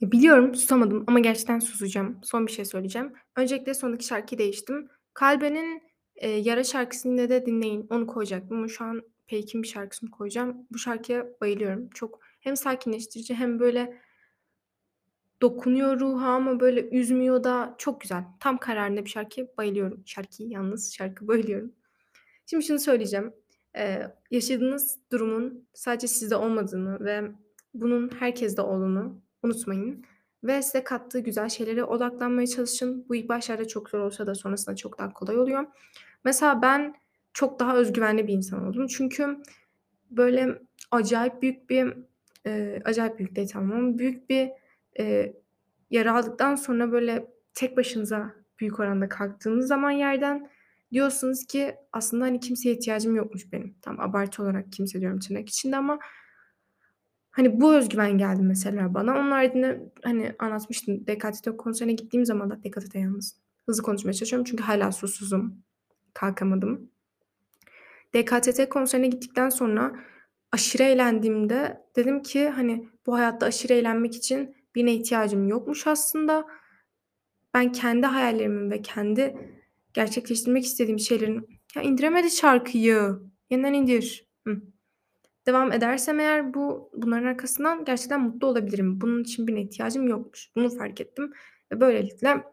Ya, 0.00 0.12
biliyorum 0.12 0.54
susamadım 0.54 1.04
ama 1.06 1.20
gerçekten 1.20 1.58
susacağım. 1.58 2.20
Son 2.22 2.46
bir 2.46 2.52
şey 2.52 2.64
söyleyeceğim. 2.64 3.12
Öncelikle 3.36 3.74
sondaki 3.74 4.06
şarkıyı 4.06 4.38
değiştim. 4.38 4.88
Kalbe'nin, 5.14 5.82
eee, 6.22 6.38
Yara 6.38 6.64
şarkısını 6.64 7.28
de 7.28 7.46
dinleyin. 7.46 7.86
Onu 7.90 8.06
koyacaktım 8.06 8.58
ama 8.58 8.68
şu 8.68 8.84
an 8.84 9.02
Peyk'in 9.26 9.62
bir 9.62 9.68
şarkısını 9.68 10.10
koyacağım. 10.10 10.56
Bu 10.72 10.78
şarkıya 10.78 11.26
bayılıyorum. 11.40 11.90
Çok 11.90 12.20
hem 12.40 12.56
sakinleştirici 12.56 13.34
hem 13.34 13.60
böyle 13.60 14.00
dokunuyor 15.42 16.00
ruha 16.00 16.28
ama 16.28 16.60
böyle 16.60 16.88
üzmüyor 16.88 17.44
da 17.44 17.74
çok 17.78 18.00
güzel. 18.00 18.24
Tam 18.40 18.58
kararında 18.58 19.04
bir 19.04 19.10
şarkı. 19.10 19.48
Bayılıyorum 19.58 20.02
şarkıyı 20.06 20.48
yalnız. 20.48 20.94
Şarkı 20.94 21.28
bayılıyorum. 21.28 21.72
Şimdi 22.46 22.64
şunu 22.64 22.78
söyleyeceğim. 22.78 23.32
Eee, 23.76 24.14
yaşadığınız 24.30 24.98
durumun 25.12 25.68
sadece 25.74 26.06
sizde 26.06 26.36
olmadığını 26.36 27.04
ve 27.04 27.22
bunun 27.74 28.10
herkeste 28.18 28.62
olduğunu 28.62 29.20
unutmayın 29.42 30.04
ve 30.44 30.62
size 30.62 30.84
kattığı 30.84 31.20
güzel 31.20 31.48
şeylere 31.48 31.84
odaklanmaya 31.84 32.46
çalışın. 32.46 33.06
Bu 33.08 33.14
ilk 33.14 33.28
başlarda 33.28 33.68
çok 33.68 33.90
zor 33.90 33.98
olsa 33.98 34.26
da 34.26 34.34
sonrasında 34.34 34.76
çok 34.76 34.98
daha 34.98 35.12
kolay 35.12 35.38
oluyor. 35.38 35.66
Mesela 36.24 36.62
ben 36.62 36.94
çok 37.32 37.60
daha 37.60 37.76
öz 37.76 37.92
güvenli 37.92 38.26
bir 38.28 38.32
insan 38.32 38.66
oldum. 38.68 38.86
Çünkü 38.86 39.36
böyle 40.10 40.58
acayip 40.90 41.42
büyük 41.42 41.70
bir, 41.70 41.94
eee, 42.46 42.82
acayip 42.84 43.18
büyük 43.18 43.36
değil 43.36 43.48
tamam 43.52 43.78
ama 43.78 43.98
büyük 43.98 44.30
bir, 44.30 44.50
eee, 44.98 45.36
yara 45.90 46.18
aldıktan 46.18 46.54
sonra 46.56 46.92
böyle 46.92 47.26
tek 47.54 47.76
başınıza 47.76 48.34
büyük 48.60 48.80
oranda 48.80 49.08
kalktığınız 49.08 49.66
zaman 49.68 49.90
yerden 49.90 50.50
diyorsunuz 50.92 51.46
ki 51.46 51.74
aslında, 51.92 52.24
hani, 52.24 52.40
kimseye 52.40 52.74
ihtiyacım 52.74 53.16
yokmuş 53.16 53.52
benim. 53.52 53.76
Tamam, 53.82 54.10
abartı 54.10 54.42
olarak 54.42 54.72
"kimse" 54.72 55.00
diyorum 55.00 55.18
tırnak 55.20 55.48
içinde 55.48 55.76
ama 55.76 55.98
hani, 57.32 57.60
bu 57.60 57.74
öz 57.74 57.88
güven 57.88 58.18
geldi 58.18 58.42
mesela 58.42 58.94
bana. 58.94 59.18
Onun 59.18 59.30
haricinde, 59.30 59.92
hani, 60.04 60.34
anlatmıştım 60.38 61.06
DKTT 61.06 61.56
konserine 61.56 61.92
gittiğim 61.92 62.26
zaman 62.26 62.50
da 62.50 62.62
DKTT 62.64 62.98
yalnız. 62.98 63.36
Hızlı 63.66 63.82
konuşmaya 63.82 64.12
çalışıyorum 64.14 64.44
çünkü 64.50 64.62
hâlâ 64.64 64.92
susuzum. 64.92 65.54
Kalkamadım. 66.14 66.90
DKTT 68.14 68.68
konserine 68.68 69.06
gittikten 69.08 69.48
sonra 69.48 69.92
aşırı 70.52 70.82
eğlendiğimde 70.82 71.80
dedim 71.96 72.22
ki, 72.22 72.48
hani, 72.48 72.88
bu 73.06 73.14
hayatta 73.14 73.46
aşırı 73.46 73.72
eğlenmek 73.72 74.16
için 74.16 74.56
birine 74.74 74.94
ihtiyacım 74.94 75.48
yokmuş 75.48 75.86
aslında. 75.86 76.46
Ben 77.54 77.72
kendi 77.72 78.06
hayallerimin 78.06 78.70
ve 78.70 78.82
kendi 78.82 79.36
gerçekleştirmek 79.94 80.64
istediğim 80.64 80.98
şeylerin 80.98 81.48
Ya, 81.76 81.82
indiremedi 81.82 82.30
şarkıyı. 82.30 83.10
Yeniden 83.50 83.72
indir. 83.72 84.26
Hıh. 84.46 84.56
Devam 85.46 85.72
edersem 85.72 86.20
eğer 86.20 86.54
bu 86.54 86.90
bunların 86.96 87.26
arkasından 87.26 87.84
gerçekten 87.84 88.20
mutlu 88.20 88.46
olabilirim. 88.46 89.00
Bunun 89.00 89.22
için 89.22 89.46
birine 89.46 89.62
ihtiyacım 89.62 90.08
yokmuş. 90.08 90.50
Bunu 90.56 90.70
fark 90.70 91.00
ettim 91.00 91.32
ve 91.72 91.80
böylelikle, 91.80 92.44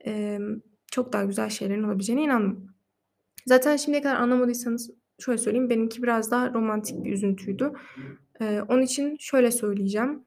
emm, 0.00 0.60
çok 0.92 1.12
daha 1.12 1.24
güzel 1.24 1.48
şeylerin 1.50 1.82
olabileceğine 1.82 2.22
inandım. 2.22 2.74
Zaten 3.46 3.76
şimdiye 3.76 4.02
kadar 4.02 4.16
anlamadıysanız 4.16 4.90
şöyle 5.20 5.38
söyleyeyim, 5.38 5.70
benimki 5.70 6.02
biraz 6.02 6.30
daha 6.30 6.54
romantik 6.54 7.04
bir 7.04 7.12
üzüntüydü. 7.12 7.72
Eee, 8.40 8.62
onun 8.68 8.82
için 8.82 9.16
şöyle 9.20 9.50
söyleyeceğim. 9.50 10.24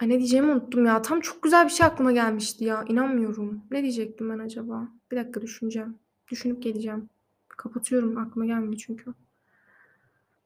Ay, 0.00 0.08
ne 0.08 0.18
diyeceğimi 0.18 0.52
unuttum 0.52 0.86
ya. 0.86 1.02
Tam 1.02 1.20
çok 1.20 1.42
güzel 1.42 1.64
bir 1.64 1.70
şey 1.70 1.86
aklıma 1.86 2.12
gelmişti 2.12 2.64
ya. 2.64 2.84
İnanmıyorum. 2.88 3.62
Ne 3.70 3.82
diyecektim 3.82 4.30
ben 4.30 4.38
acaba? 4.38 4.88
Bir 5.10 5.16
dakika 5.16 5.42
düşüneceğim. 5.42 5.98
Düşünüp 6.30 6.62
geleceğim. 6.62 7.08
Kapatıyorum. 7.48 8.16
Aklıma 8.18 8.46
gelmiyor 8.46 8.82
çünkü. 8.86 9.14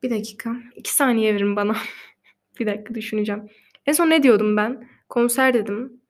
Bir 0.03 0.11
dakika. 0.11 0.57
2 0.77 0.95
saniye 0.95 1.35
verin 1.35 1.57
bana. 1.57 1.77
Bir 2.61 2.67
dakika 2.67 2.95
düşüneceğim. 2.95 3.49
En 3.87 3.93
son 3.93 4.11
ne 4.11 4.23
diyordum 4.23 4.57
ben? 4.57 4.89
Konser 5.09 5.55
dedim. 5.55 6.01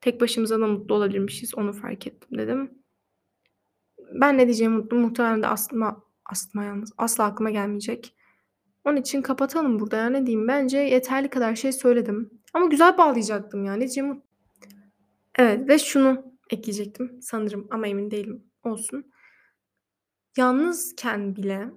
Tek 0.00 0.20
başımıza 0.20 0.60
da 0.60 0.66
mutlu 0.66 0.94
olabilirmişiz. 0.94 1.54
Onu 1.54 1.72
fark 1.72 2.06
ettim 2.06 2.38
dedim. 2.38 2.70
Ben 4.12 4.38
ne 4.38 4.46
diyeceğimi 4.46 4.76
unuttum. 4.76 5.00
Muhtemelen 5.00 5.42
de 5.42 5.46
aslıma 5.46 6.04
aslıma 6.24 6.64
yalnız 6.64 6.92
asla 6.98 7.24
aklıma 7.24 7.50
gelmeyecek. 7.50 8.14
Onun 8.84 8.96
için 8.96 9.22
kapatalım 9.22 9.80
burada 9.80 9.96
ya. 9.96 10.10
Ne 10.10 10.26
diyeyim? 10.26 10.48
Bence 10.48 10.78
yeterli 10.78 11.28
kadar 11.28 11.56
şey 11.56 11.72
söyledim. 11.72 12.30
Ama 12.54 12.66
güzel 12.66 12.98
bağlayacaktım 12.98 13.64
ya. 13.64 13.72
Ne 13.72 13.80
diyeceğimi 13.80 14.12
unut 14.12 14.24
Evet 15.38 15.68
ve 15.68 15.78
şunu 15.78 16.34
ekleyecektim 16.50 17.22
sanırım 17.22 17.68
ama 17.70 17.86
emin 17.86 18.10
değilim. 18.10 18.44
Olsun. 18.64 19.12
Yalnızken 20.36 21.36
bile 21.36 21.70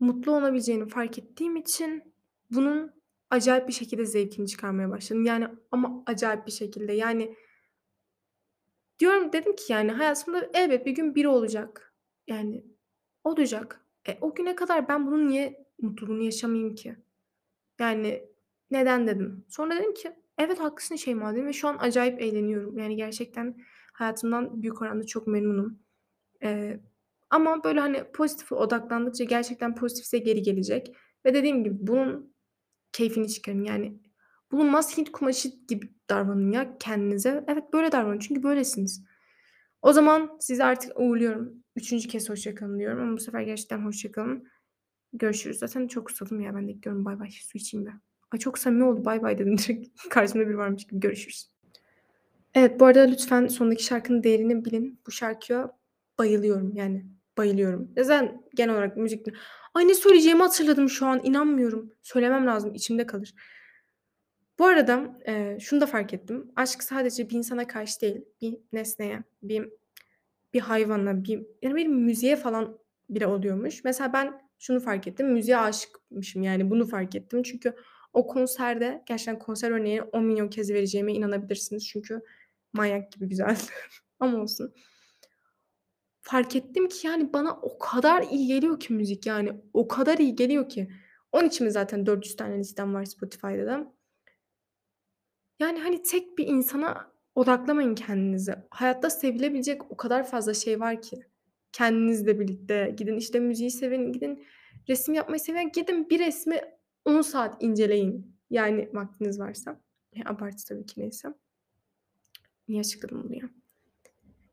mutlu 0.00 0.36
olabileceğini 0.36 0.88
fark 0.88 1.18
ettiğim 1.18 1.56
için 1.56 2.14
bunun 2.50 2.92
acayip 3.30 3.68
bir 3.68 3.72
şekilde 3.72 4.06
zevkini 4.06 4.48
çıkarmaya 4.48 4.90
başladım. 4.90 5.24
Yani 5.24 5.48
ama 5.70 6.02
acayip 6.06 6.46
bir 6.46 6.52
şekilde. 6.52 6.92
Yani 6.92 7.36
diyorum 8.98 9.32
dedim 9.32 9.56
ki 9.56 9.72
yani 9.72 9.92
hayatımda 9.92 10.50
elbet 10.54 10.86
bir 10.86 10.92
gün 10.92 11.14
biri 11.14 11.28
olacak. 11.28 11.94
Yani 12.26 12.64
olacak. 13.24 13.86
E, 14.08 14.18
o 14.20 14.34
güne 14.34 14.54
kadar 14.54 14.88
ben 14.88 15.06
bunun 15.06 15.28
niye 15.28 15.66
mutluluğunu 15.82 16.22
yaşamayayım 16.22 16.74
ki? 16.74 16.96
Yani 17.78 18.35
neden 18.70 19.06
dedim. 19.06 19.44
Sonra 19.48 19.76
dedim 19.76 19.94
ki 19.94 20.12
evet 20.38 20.60
haklısın 20.60 20.96
Şeyma 20.96 21.34
dedim 21.34 21.46
ve 21.46 21.52
şu 21.52 21.68
an 21.68 21.76
acayip 21.80 22.20
eğleniyorum. 22.22 22.78
Yani 22.78 22.96
gerçekten 22.96 23.56
hayatımdan 23.92 24.62
büyük 24.62 24.82
oranda 24.82 25.06
çok 25.06 25.26
memnunum. 25.26 25.78
Eee, 26.42 26.80
ama 27.30 27.64
böyle, 27.64 27.80
hani, 27.80 28.04
pozitife 28.12 28.54
odaklandıkça 28.54 29.24
gerçekten 29.24 29.74
pozitif 29.74 30.04
size 30.06 30.18
geri 30.18 30.42
gelecek 30.42 30.96
ve 31.26 31.34
dediğim 31.34 31.64
gibi 31.64 31.76
bunun 31.80 32.34
keyfini 32.92 33.28
çıkarın. 33.28 33.64
Yani 33.64 33.98
bulunmaz 34.52 34.98
Hint 34.98 35.12
kumaşı 35.12 35.48
gibi 35.68 35.92
davranın 36.10 36.52
ya 36.52 36.78
kendinize. 36.78 37.44
Evet, 37.48 37.64
böyle 37.72 37.92
davranın 37.92 38.18
çünkü 38.18 38.42
böylesiniz. 38.42 39.04
O 39.82 39.92
zaman 39.92 40.36
sizi 40.40 40.64
artık 40.64 41.00
uğurluyorum. 41.00 41.64
Üçüncü 41.76 42.08
kez 42.08 42.30
hoşça 42.30 42.54
kalın 42.54 42.78
diyorum 42.78 43.02
ama 43.02 43.12
bu 43.16 43.20
sefer 43.20 43.40
gerçekten 43.42 43.84
hoşça 43.86 44.12
kalın. 44.12 44.48
Görüşürüz. 45.12 45.58
Zaten 45.58 45.88
çok 45.88 46.10
susadım 46.10 46.40
ya 46.40 46.54
ben 46.56 46.68
de 46.68 46.72
gidiyorum. 46.72 47.04
Baybay. 47.04 47.30
Su 47.30 47.58
içeyim 47.58 47.86
ben. 47.86 48.00
Ay, 48.32 48.38
çok 48.38 48.58
samimi 48.58 48.84
oldu. 48.84 49.04
Baybay 49.04 49.38
dedim 49.38 49.58
direkt. 49.58 50.08
Karşımda 50.10 50.48
biri 50.48 50.58
varmış 50.58 50.86
gibi. 50.86 51.00
Görüşürüz. 51.00 51.50
Evet, 52.54 52.80
bu 52.80 52.86
arada 52.86 53.00
lütfen 53.00 53.46
sondaki 53.46 53.84
şarkının 53.84 54.22
değerini 54.22 54.64
bilin. 54.64 55.00
Bu 55.06 55.10
şarkıya 55.10 55.72
bayılıyorum, 56.18 56.76
yani 56.76 57.06
bayılıyorum. 57.38 57.90
Zaten 57.96 58.42
genel 58.54 58.74
olarak 58.74 58.96
müzik 58.96 59.26
Ay, 59.74 59.88
ne 59.88 59.94
söyleyeceğimi 59.94 60.42
hatırladım 60.42 60.88
şu 60.88 61.06
an, 61.06 61.20
inanmıyorum. 61.24 61.92
Söylemem 62.02 62.46
lazım, 62.46 62.74
içimde 62.74 63.06
kalır. 63.06 63.34
Bu 64.58 64.66
arada, 64.66 65.18
eee, 65.26 65.58
şunu 65.60 65.80
da 65.80 65.86
fark 65.86 66.14
ettim. 66.14 66.52
Aşk 66.56 66.82
sadece 66.82 67.30
bir 67.30 67.34
insana 67.34 67.66
karşı 67.66 68.00
değil, 68.00 68.24
bir 68.40 68.58
nesneye, 68.72 69.22
bir 69.42 69.68
bir 70.54 70.60
hayvana, 70.60 71.24
bir 71.24 71.46
yani 71.62 71.74
bir 71.74 71.86
müziğe 71.86 72.36
falan 72.36 72.78
bile 73.10 73.26
oluyormuş. 73.26 73.84
Mesela 73.84 74.12
ben 74.12 74.40
şunu 74.58 74.80
fark 74.80 75.06
ettim, 75.06 75.32
müziğe 75.32 75.58
aşıkmışım, 75.58 76.42
yani 76.42 76.70
bunu 76.70 76.86
fark 76.86 77.14
ettim. 77.14 77.42
Çünkü 77.42 77.74
o 78.16 78.26
konserde 78.26 79.02
gerçekten 79.06 79.38
konser 79.38 79.70
örneğini 79.70 80.02
10 80.02 80.24
milyon 80.24 80.48
kez 80.48 80.70
vereceğime 80.70 81.12
inanabilirsiniz. 81.12 81.88
Çünkü 81.88 82.20
manyak 82.72 83.12
gibi 83.12 83.28
güzeldi 83.28 83.60
ama 84.20 84.38
olsun. 84.38 84.74
Fark 86.20 86.56
ettim 86.56 86.88
ki, 86.88 87.06
yani, 87.06 87.32
bana 87.32 87.60
o 87.62 87.78
kadar 87.78 88.22
iyi 88.22 88.46
geliyor 88.46 88.80
ki 88.80 88.92
müzik, 88.92 89.26
yani, 89.26 89.52
o 89.72 89.88
kadar 89.88 90.18
iyi 90.18 90.34
geliyor 90.34 90.68
ki. 90.68 90.88
Onun 91.32 91.48
için 91.48 91.68
zaten 91.68 92.06
400 92.06 92.36
tane 92.36 92.58
listem 92.58 92.94
var 92.94 93.04
Spotify'da 93.04 93.66
da. 93.66 93.92
Yani, 95.58 95.78
hani, 95.80 96.02
tek 96.02 96.38
bir 96.38 96.46
insana 96.46 97.12
odaklamayın 97.34 97.94
kendinizi. 97.94 98.54
Hayatta 98.70 99.10
sevilebilecek 99.10 99.92
o 99.92 99.96
kadar 99.96 100.26
fazla 100.26 100.54
şey 100.54 100.80
var 100.80 101.02
ki. 101.02 101.20
Kendinizle 101.72 102.40
birlikte 102.40 102.94
gidin, 102.96 103.16
işte, 103.16 103.40
müziği 103.40 103.70
sevin, 103.70 104.12
gidin 104.12 104.46
resim 104.88 105.14
yapmayı 105.14 105.40
seven 105.40 105.72
gidin 105.72 106.10
bir 106.10 106.18
resmi 106.18 106.60
10 107.06 107.22
saat 107.22 107.62
inceleyin. 107.62 108.36
Yani, 108.50 108.90
vaktiniz 108.94 109.40
varsa. 109.40 109.80
E, 110.12 110.24
abartı 110.24 110.64
tabii 110.68 110.86
ki 110.86 111.00
neyse. 111.00 111.28
Niye 112.68 112.80
açıkladım 112.80 113.24
bunu 113.24 113.34
ya? 113.36 113.50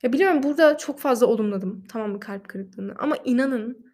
Ya, 0.03 0.13
biliyorum 0.13 0.43
burada 0.43 0.77
çok 0.77 0.99
fazla 0.99 1.25
olumladım, 1.27 1.83
tamam 1.89 2.11
mı, 2.11 2.19
kalp 2.19 2.49
kırıklığını 2.49 2.95
ama 2.99 3.17
inanın, 3.25 3.85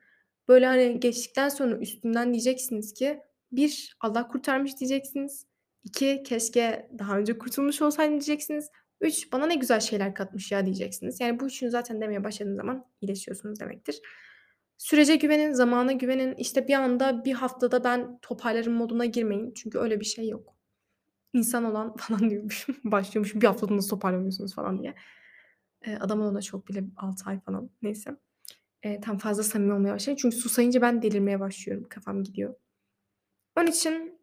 böyle, 0.47 0.65
hani, 0.65 0.99
geçtikten 0.99 1.49
sonra 1.49 1.77
üstünden 1.77 2.33
diyeceksiniz 2.33 2.93
ki 2.93 3.19
1 3.51 3.97
Allah 4.01 4.27
kurtarmış 4.27 4.79
diyeceksiniz. 4.79 5.45
2 5.83 6.23
keşke 6.23 6.89
daha 6.99 7.17
önce 7.17 7.37
kurtulmuş 7.37 7.81
olsaydım 7.81 8.13
diyeceksiniz. 8.13 8.69
3 9.01 9.31
bana 9.33 9.45
ne 9.45 9.55
güzel 9.55 9.79
şeyler 9.79 10.15
katmış 10.15 10.51
ya 10.51 10.65
diyeceksiniz. 10.65 11.19
Yani 11.19 11.39
bu 11.39 11.45
üçünü 11.47 11.69
zaten 11.69 12.01
demeye 12.01 12.23
başladığınız 12.23 12.57
zaman 12.57 12.85
iyileşiyorsunuz 13.01 13.59
demektir. 13.59 14.01
Sürece 14.79 15.15
güvenin, 15.15 15.53
zamana 15.53 15.91
güvenin. 15.91 16.35
İşte, 16.35 16.67
bir 16.67 16.73
anda, 16.73 17.25
bir 17.25 17.33
haftada 17.33 17.83
ben 17.83 18.19
toparlarım 18.21 18.73
moduna 18.73 19.05
girmeyin. 19.05 19.53
Çünkü 19.55 19.79
öyle 19.79 19.99
bir 19.99 20.05
şey 20.05 20.29
yok. 20.29 20.55
İnsan 21.33 21.65
olan 21.65 21.95
falan 21.97 22.31
diyormuşum, 22.31 22.77
başlıyormuşum. 22.85 23.41
1 23.41 23.47
haftada 23.47 23.77
nasıl 23.77 23.89
toparlamıyorsunuz 23.89 24.55
falan 24.55 24.81
diye. 24.83 24.95
Eee, 25.87 25.97
adam 26.01 26.21
olana 26.21 26.41
çok 26.41 26.67
bile 26.69 26.83
6 26.97 27.29
ay 27.29 27.39
falan. 27.41 27.69
Neyse. 27.81 28.17
Eee, 28.85 29.01
tamam 29.01 29.19
fazla 29.19 29.43
samimi 29.43 29.73
olmaya 29.73 29.93
başladım. 29.93 30.17
Çünkü 30.21 30.37
susayınca 30.37 30.81
ben 30.81 31.01
delirmeye 31.01 31.39
başlıyorum. 31.39 31.87
Kafam 31.89 32.23
gidiyor. 32.23 32.55
Onun 33.57 33.67
için, 33.67 34.19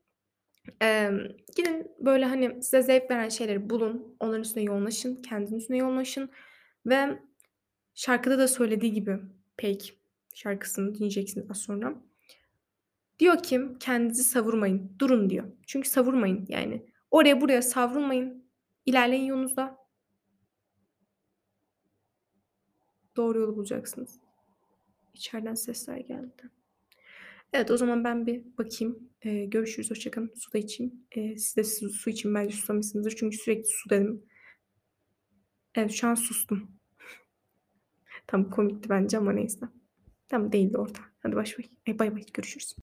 emm, 0.80 1.18
gidin 1.56 1.92
böyle, 2.00 2.24
hani, 2.26 2.62
size 2.62 2.82
zevk 2.82 3.10
veren 3.10 3.28
şeyleri 3.28 3.70
bulun. 3.70 4.16
Onların 4.20 4.42
üstüne 4.42 4.64
yoğunlaşın. 4.64 5.22
Kendinizin 5.22 5.56
üstüne 5.58 5.78
yoğunlaşın 5.78 6.30
ve 6.86 7.18
şarkıda 7.94 8.38
da 8.38 8.48
söylediği 8.48 8.92
gibi 8.92 9.18
Pake 9.58 9.86
şarkısını 10.36 10.94
dinleyeceksiniz 10.94 11.50
az 11.50 11.58
sonra. 11.58 12.02
Diyor 13.18 13.42
ki 13.42 13.60
kendinizi 13.80 14.24
savurmayın, 14.24 14.92
durun 14.98 15.30
diyor. 15.30 15.52
Çünkü 15.66 15.88
savurmayın, 15.88 16.46
yani. 16.48 16.86
Oraya 17.10 17.40
buraya 17.40 17.62
savrulmayın. 17.62 18.46
İlerleyin 18.86 19.24
yolunuzda. 19.24 19.78
Doğru 23.16 23.38
yolu 23.38 23.56
bulacaksınız. 23.56 24.20
İçeriden 25.14 25.54
sesler 25.54 25.96
geldi. 25.96 26.50
Evet 27.52 27.70
o 27.70 27.76
zaman 27.76 28.04
ben 28.04 28.26
bir 28.26 28.44
bakayım. 28.58 29.10
Ee, 29.22 29.44
görüşürüz. 29.44 29.90
Hoşçakalın. 29.90 30.32
Su 30.36 30.52
da 30.52 30.58
içeyim. 30.58 31.06
Ee, 31.12 31.38
siz 31.38 31.56
de 31.56 31.64
su, 31.64 31.90
su 31.90 32.10
için 32.10 32.34
bence 32.34 32.56
susamışsınızdır. 32.56 33.16
Çünkü 33.16 33.36
sürekli 33.36 33.68
su 33.68 33.90
dedim. 33.90 34.22
Evet 35.74 35.90
şu 35.92 36.08
an 36.08 36.14
sustum. 36.14 36.70
Tam 38.26 38.50
komikti 38.50 38.88
bence 38.88 39.18
ama 39.18 39.32
neyse. 39.32 39.66
Tam 40.28 40.52
değildi 40.52 40.78
orada. 40.78 40.98
Hadi 41.22 41.36
bay. 41.36 41.46
E, 41.88 41.98
bay 41.98 42.14
bay. 42.14 42.24
Görüşürüz. 42.34 42.76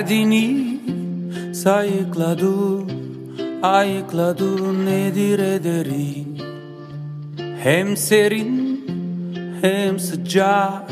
Derdini 0.00 0.78
sayıkla 1.54 2.38
dur, 2.38 2.80
ayıkla 3.62 4.38
dur 4.38 4.86
nedir 4.86 5.38
ederi? 5.38 6.24
Hem 7.62 7.96
serin 7.96 8.84
hem 9.60 9.98
sıcak 9.98 10.90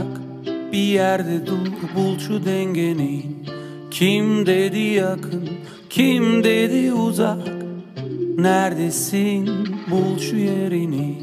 bir 0.72 0.78
yerde 0.78 1.46
dur 1.46 1.68
bul 1.96 2.18
şu 2.18 2.44
dengeni. 2.44 3.22
Kim 3.90 4.46
dedi 4.46 4.78
yakın, 4.78 5.48
kim 5.90 6.44
dedi 6.44 6.92
uzak? 6.92 7.48
Neredesin? 8.38 9.48
Bul 9.90 10.18
şu 10.18 10.36
yerini. 10.36 11.18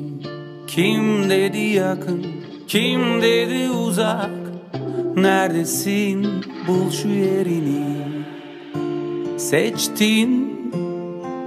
Kim 0.67 1.29
dedi 1.29 1.59
yakın, 1.59 2.25
kim 2.67 3.21
dedi 3.21 3.69
uzak 3.69 4.44
Neredesin? 5.15 6.27
Bul 6.67 6.91
şu 6.91 7.07
yerini. 7.07 7.85
Seçtin 9.37 10.55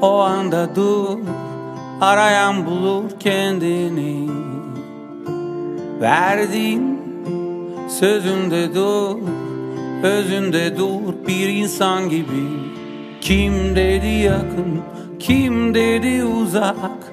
o 0.00 0.18
anda 0.18 0.76
dur. 0.76 1.18
Arayan 2.00 2.66
bulur 2.66 3.04
kendini. 3.20 4.30
Verdin 6.00 7.00
sözünde 7.88 8.74
dur. 8.74 9.18
Özünde 10.02 10.76
dur 10.76 11.14
bir 11.26 11.48
insan 11.48 12.08
gibi. 12.08 12.46
Kim 13.20 13.76
dedi 13.76 14.06
yakın 14.06 14.80
kim 15.18 15.74
dedi 15.74 16.24
uzak? 16.24 17.12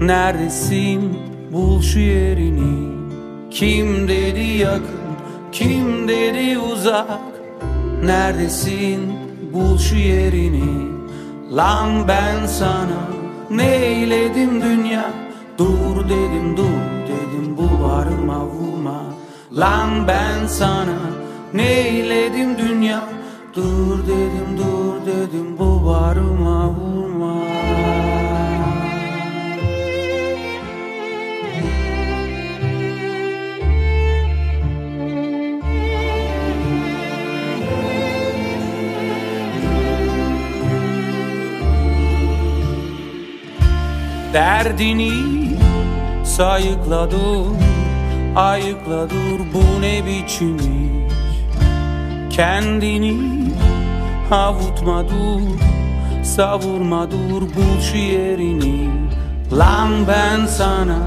Neredesin? 0.00 1.18
Bul 1.52 1.82
şu 1.82 1.98
yerini. 1.98 2.92
Kim 3.50 4.08
dedi 4.08 4.40
yakın 4.40 5.01
kim 5.52 6.08
dedi 6.08 6.58
uzak? 6.58 7.20
Neredesin? 8.04 9.12
Bul 9.52 9.78
şu 9.78 9.96
yerini. 9.96 10.92
Lan 11.56 12.08
ben 12.08 12.46
sana 12.46 13.02
neyledim 13.50 14.62
dünya? 14.62 15.04
Dur 15.58 16.08
dedim 16.08 16.56
dur 16.56 16.82
dedim 17.08 17.56
bu 17.56 17.84
varıma 17.84 18.46
vurma. 18.46 19.02
Lan 19.52 20.08
ben 20.08 20.46
sana 20.46 20.98
neyledim 21.54 22.58
dünya? 22.58 23.02
Dur 23.54 23.98
dedim 24.06 24.58
dur 24.58 25.06
dedim 25.06 25.58
bu 25.58 25.86
varıma 25.86 26.68
vurma 26.68 27.02
Derdini 44.32 45.12
sayıkla 46.24 47.10
dur, 47.10 47.46
ayıkla 48.36 49.10
dur. 49.10 49.40
Bu 49.54 49.82
ne 49.82 50.06
biçim 50.06 50.56
iş? 50.56 51.12
Kendini 52.36 53.16
avutma 54.30 55.04
dur, 55.04 55.60
savurma 56.24 57.10
dur. 57.10 57.42
Bul 57.42 57.80
şu 57.92 57.96
yerini. 57.96 58.90
Lan 59.58 59.90
ben 60.08 60.46
sana 60.46 60.98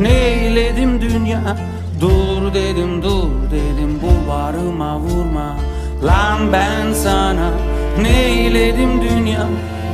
neyledim 0.00 1.00
dünya? 1.00 1.56
Dur 2.00 2.54
dedim 2.54 3.02
dur 3.02 3.30
dedim. 3.50 4.00
Bu 4.02 4.30
varıma 4.30 4.98
vurma. 4.98 5.56
Lan 6.04 6.52
ben 6.52 6.92
sana 6.92 7.50
neyledim 8.02 9.02
dünya? 9.02 9.46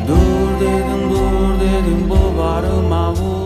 Dur 0.08 0.60
dedim 0.60 1.10
dur 1.10 1.55
dedim 1.86 2.10
bu 2.10 3.45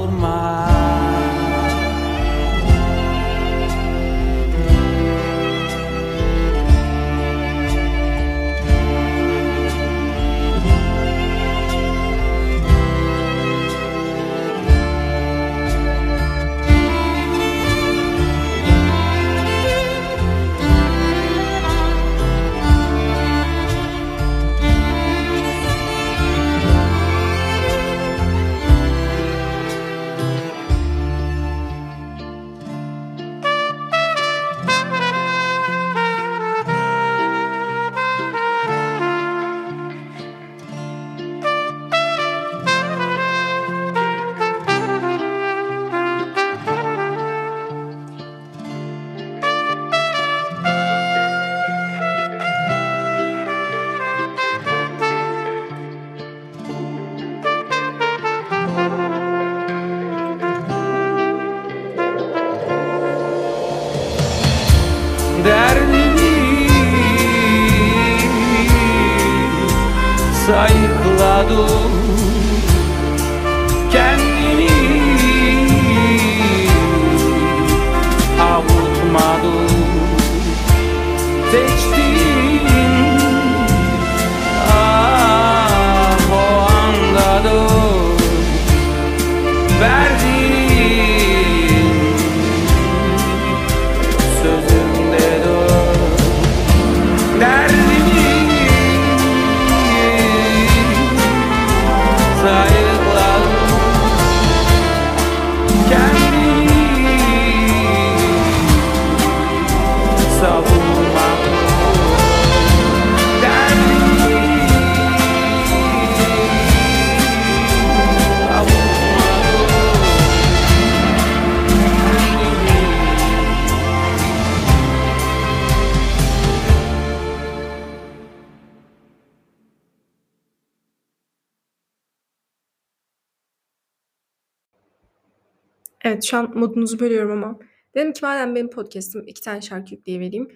Evet, 136.05 136.24
şu 136.24 136.36
an 136.36 136.59
modunuzu 136.59 137.01
bölüyorum 137.01 137.32
ama 137.32 137.59
dedim 137.94 138.12
ki 138.12 138.20
madem 138.22 138.55
benim 138.55 138.70
podcast'im 138.70 139.22
2 139.26 139.40
tane 139.40 139.61
şarkı 139.61 139.94
yükleyivereyim. 139.94 140.48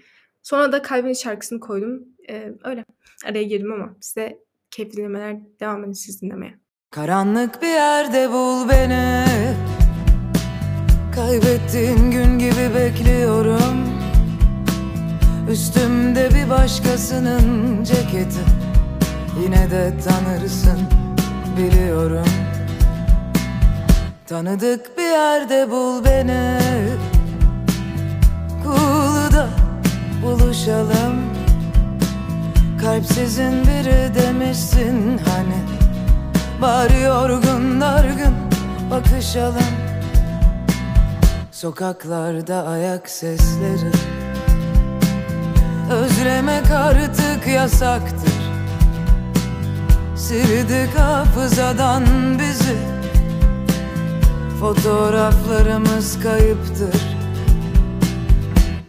Sonra 0.43 0.73
da 0.73 0.83
Kalbin 0.83 1.13
şarkısını 1.13 1.61
koydum. 1.61 2.05
Eee, 2.29 2.55
öyle. 2.65 2.85
Araya 3.27 3.43
girdim 3.43 3.73
ama 3.73 3.97
size 4.01 4.39
keyifli 4.71 4.97
dinlemeler. 4.97 5.37
Devam 5.61 5.85
edin 5.85 5.93
siz 5.93 6.23
dinlemeye. 6.23 6.55
Karanlık 6.91 7.63
bir 7.63 7.67
yerde 7.67 8.33
bul 8.33 8.69
beni 8.69 9.25
Kaybettiğin 11.15 12.11
gün 12.11 12.39
gibi 12.39 12.75
bekliyorum 12.75 13.85
Üstümde 15.51 16.29
bir 16.35 16.51
başkasının 16.51 17.85
ceketi 17.85 18.41
Yine 19.43 19.71
de 19.71 19.93
tanırsın 20.05 20.79
biliyorum 21.59 22.29
Tanıdık 24.29 24.99
bir 24.99 25.03
yerde 25.03 25.71
bul 25.71 26.05
beni. 26.05 26.59
Kulu'da 28.65 29.49
buluşalım. 30.23 31.15
Kalpsizin 32.81 33.63
biri 33.63 34.15
demişsin. 34.15 35.19
Hani 35.19 35.59
Bari 36.63 37.01
yorgun 37.01 37.81
dargın 37.81 38.35
bakışalım. 38.91 39.75
Sokaklarda 41.53 42.67
ayak 42.67 43.11
sesleri. 43.11 43.93
Özlemek 45.93 46.71
artık 46.71 47.47
yasaktır. 47.47 48.35
Sildik 50.17 50.99
hafızadan 50.99 52.05
bizi 52.39 52.94
Fotoğraflarımız 54.65 56.23
kayıptır. 56.23 57.01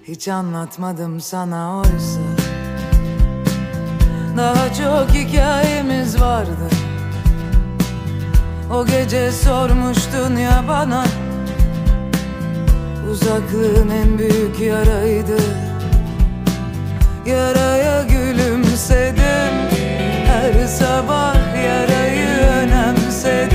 Hiç 0.03 0.27
anlatmadım 0.27 1.21
sana 1.21 1.77
oysa. 1.77 2.19
Daha 4.37 4.73
çok 4.73 5.15
hikayemiz 5.15 6.21
vardı. 6.21 6.69
O 8.73 8.85
gece 8.85 9.31
sormuştun 9.31 10.35
ya 10.35 10.63
bana. 10.67 11.05
Uzaklığın 13.11 13.89
en 13.89 14.17
büyük 14.17 14.59
yaraydı. 14.59 15.37
Yaraya 17.25 18.03
gülümsedim. 18.03 19.53
Her 20.27 20.67
sabah 20.67 21.35
yarayı 21.65 22.27
önemsedim 22.27 23.54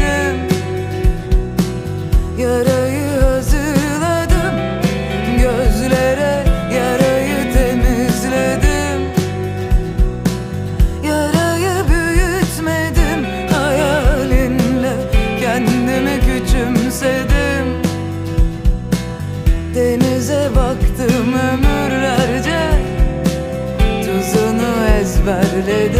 ezberledim 25.61 26.00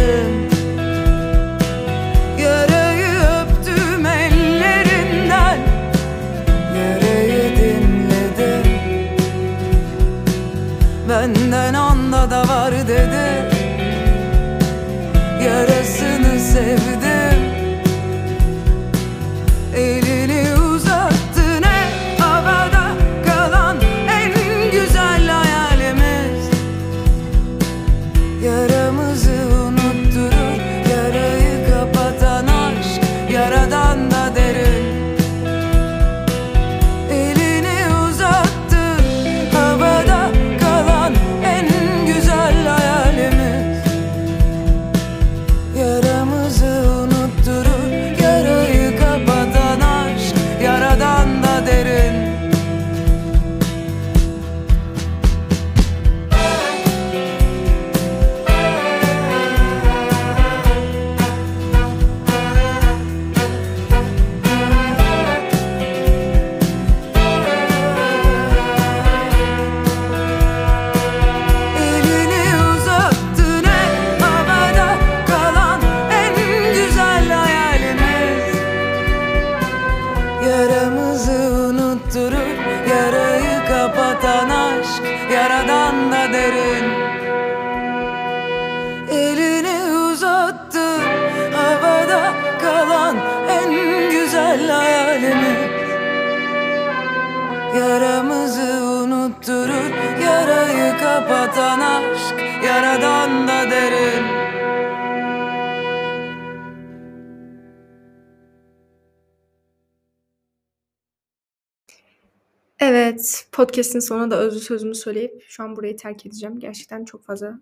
Evet, 113.21 113.47
podcast'in 113.51 113.99
sonuna 113.99 114.31
da 114.31 114.39
özlü 114.39 114.59
sözümü 114.59 114.95
söyleyip 114.95 115.43
şu 115.47 115.63
an 115.63 115.75
burayı 115.75 115.97
terk 115.97 116.25
edeceğim. 116.25 116.59
Gerçekten 116.59 117.05
çok 117.05 117.25
fazla 117.25 117.59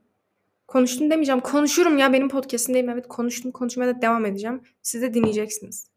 konuştum 0.68 1.12
demeyeceğim. 1.12 1.42
Konuşurum 1.42 1.98
ya 1.98 2.14
benim 2.14 2.30
podcast'imdeyim. 2.30 2.90
Evet 2.90 3.08
konuştum. 3.08 3.52
Konuşmaya 3.52 3.96
da 3.96 4.02
devam 4.02 4.26
edeceğim. 4.26 4.62
Siz 4.82 5.02
de 5.02 5.14
dinleyeceksiniz. 5.14 5.88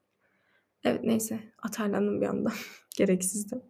Evet 0.85 1.01
neyse 1.05 1.41
atarlandım 1.63 2.21
bir 2.21 2.27
anda. 2.27 2.53
Gereksizdi. 2.97 3.63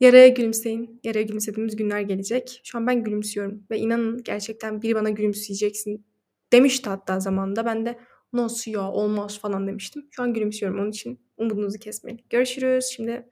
Yaraya 0.00 0.28
gülümseyin. 0.28 1.00
Yaraya 1.04 1.22
gülümsediğimiz 1.22 1.76
günler 1.76 2.00
gelecek. 2.00 2.60
Şu 2.64 2.78
an 2.78 2.86
ben 2.86 3.04
gülümsüyorum. 3.04 3.62
Ve 3.70 3.78
inanın 3.78 4.22
gerçekten 4.22 4.82
biri 4.82 4.94
bana 4.94 5.10
gülümseyeceksin 5.10 6.06
demişti 6.52 6.88
hatta 6.88 7.20
zamanında. 7.20 7.64
Ben 7.64 7.86
de 7.86 7.98
nasıl 8.32 8.70
ya 8.70 8.90
olmaz 8.90 9.38
falan 9.38 9.66
demiştim. 9.66 10.08
Şu 10.10 10.22
an 10.22 10.34
gülümsüyorum. 10.34 10.80
Onun 10.80 10.90
için 10.90 11.20
umudunuzu 11.36 11.78
kesmeyin. 11.78 12.20
Görüşürüz. 12.30 12.84
Şimdi 12.84 13.30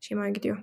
Şeyma 0.00 0.28
gidiyor. 0.28 0.58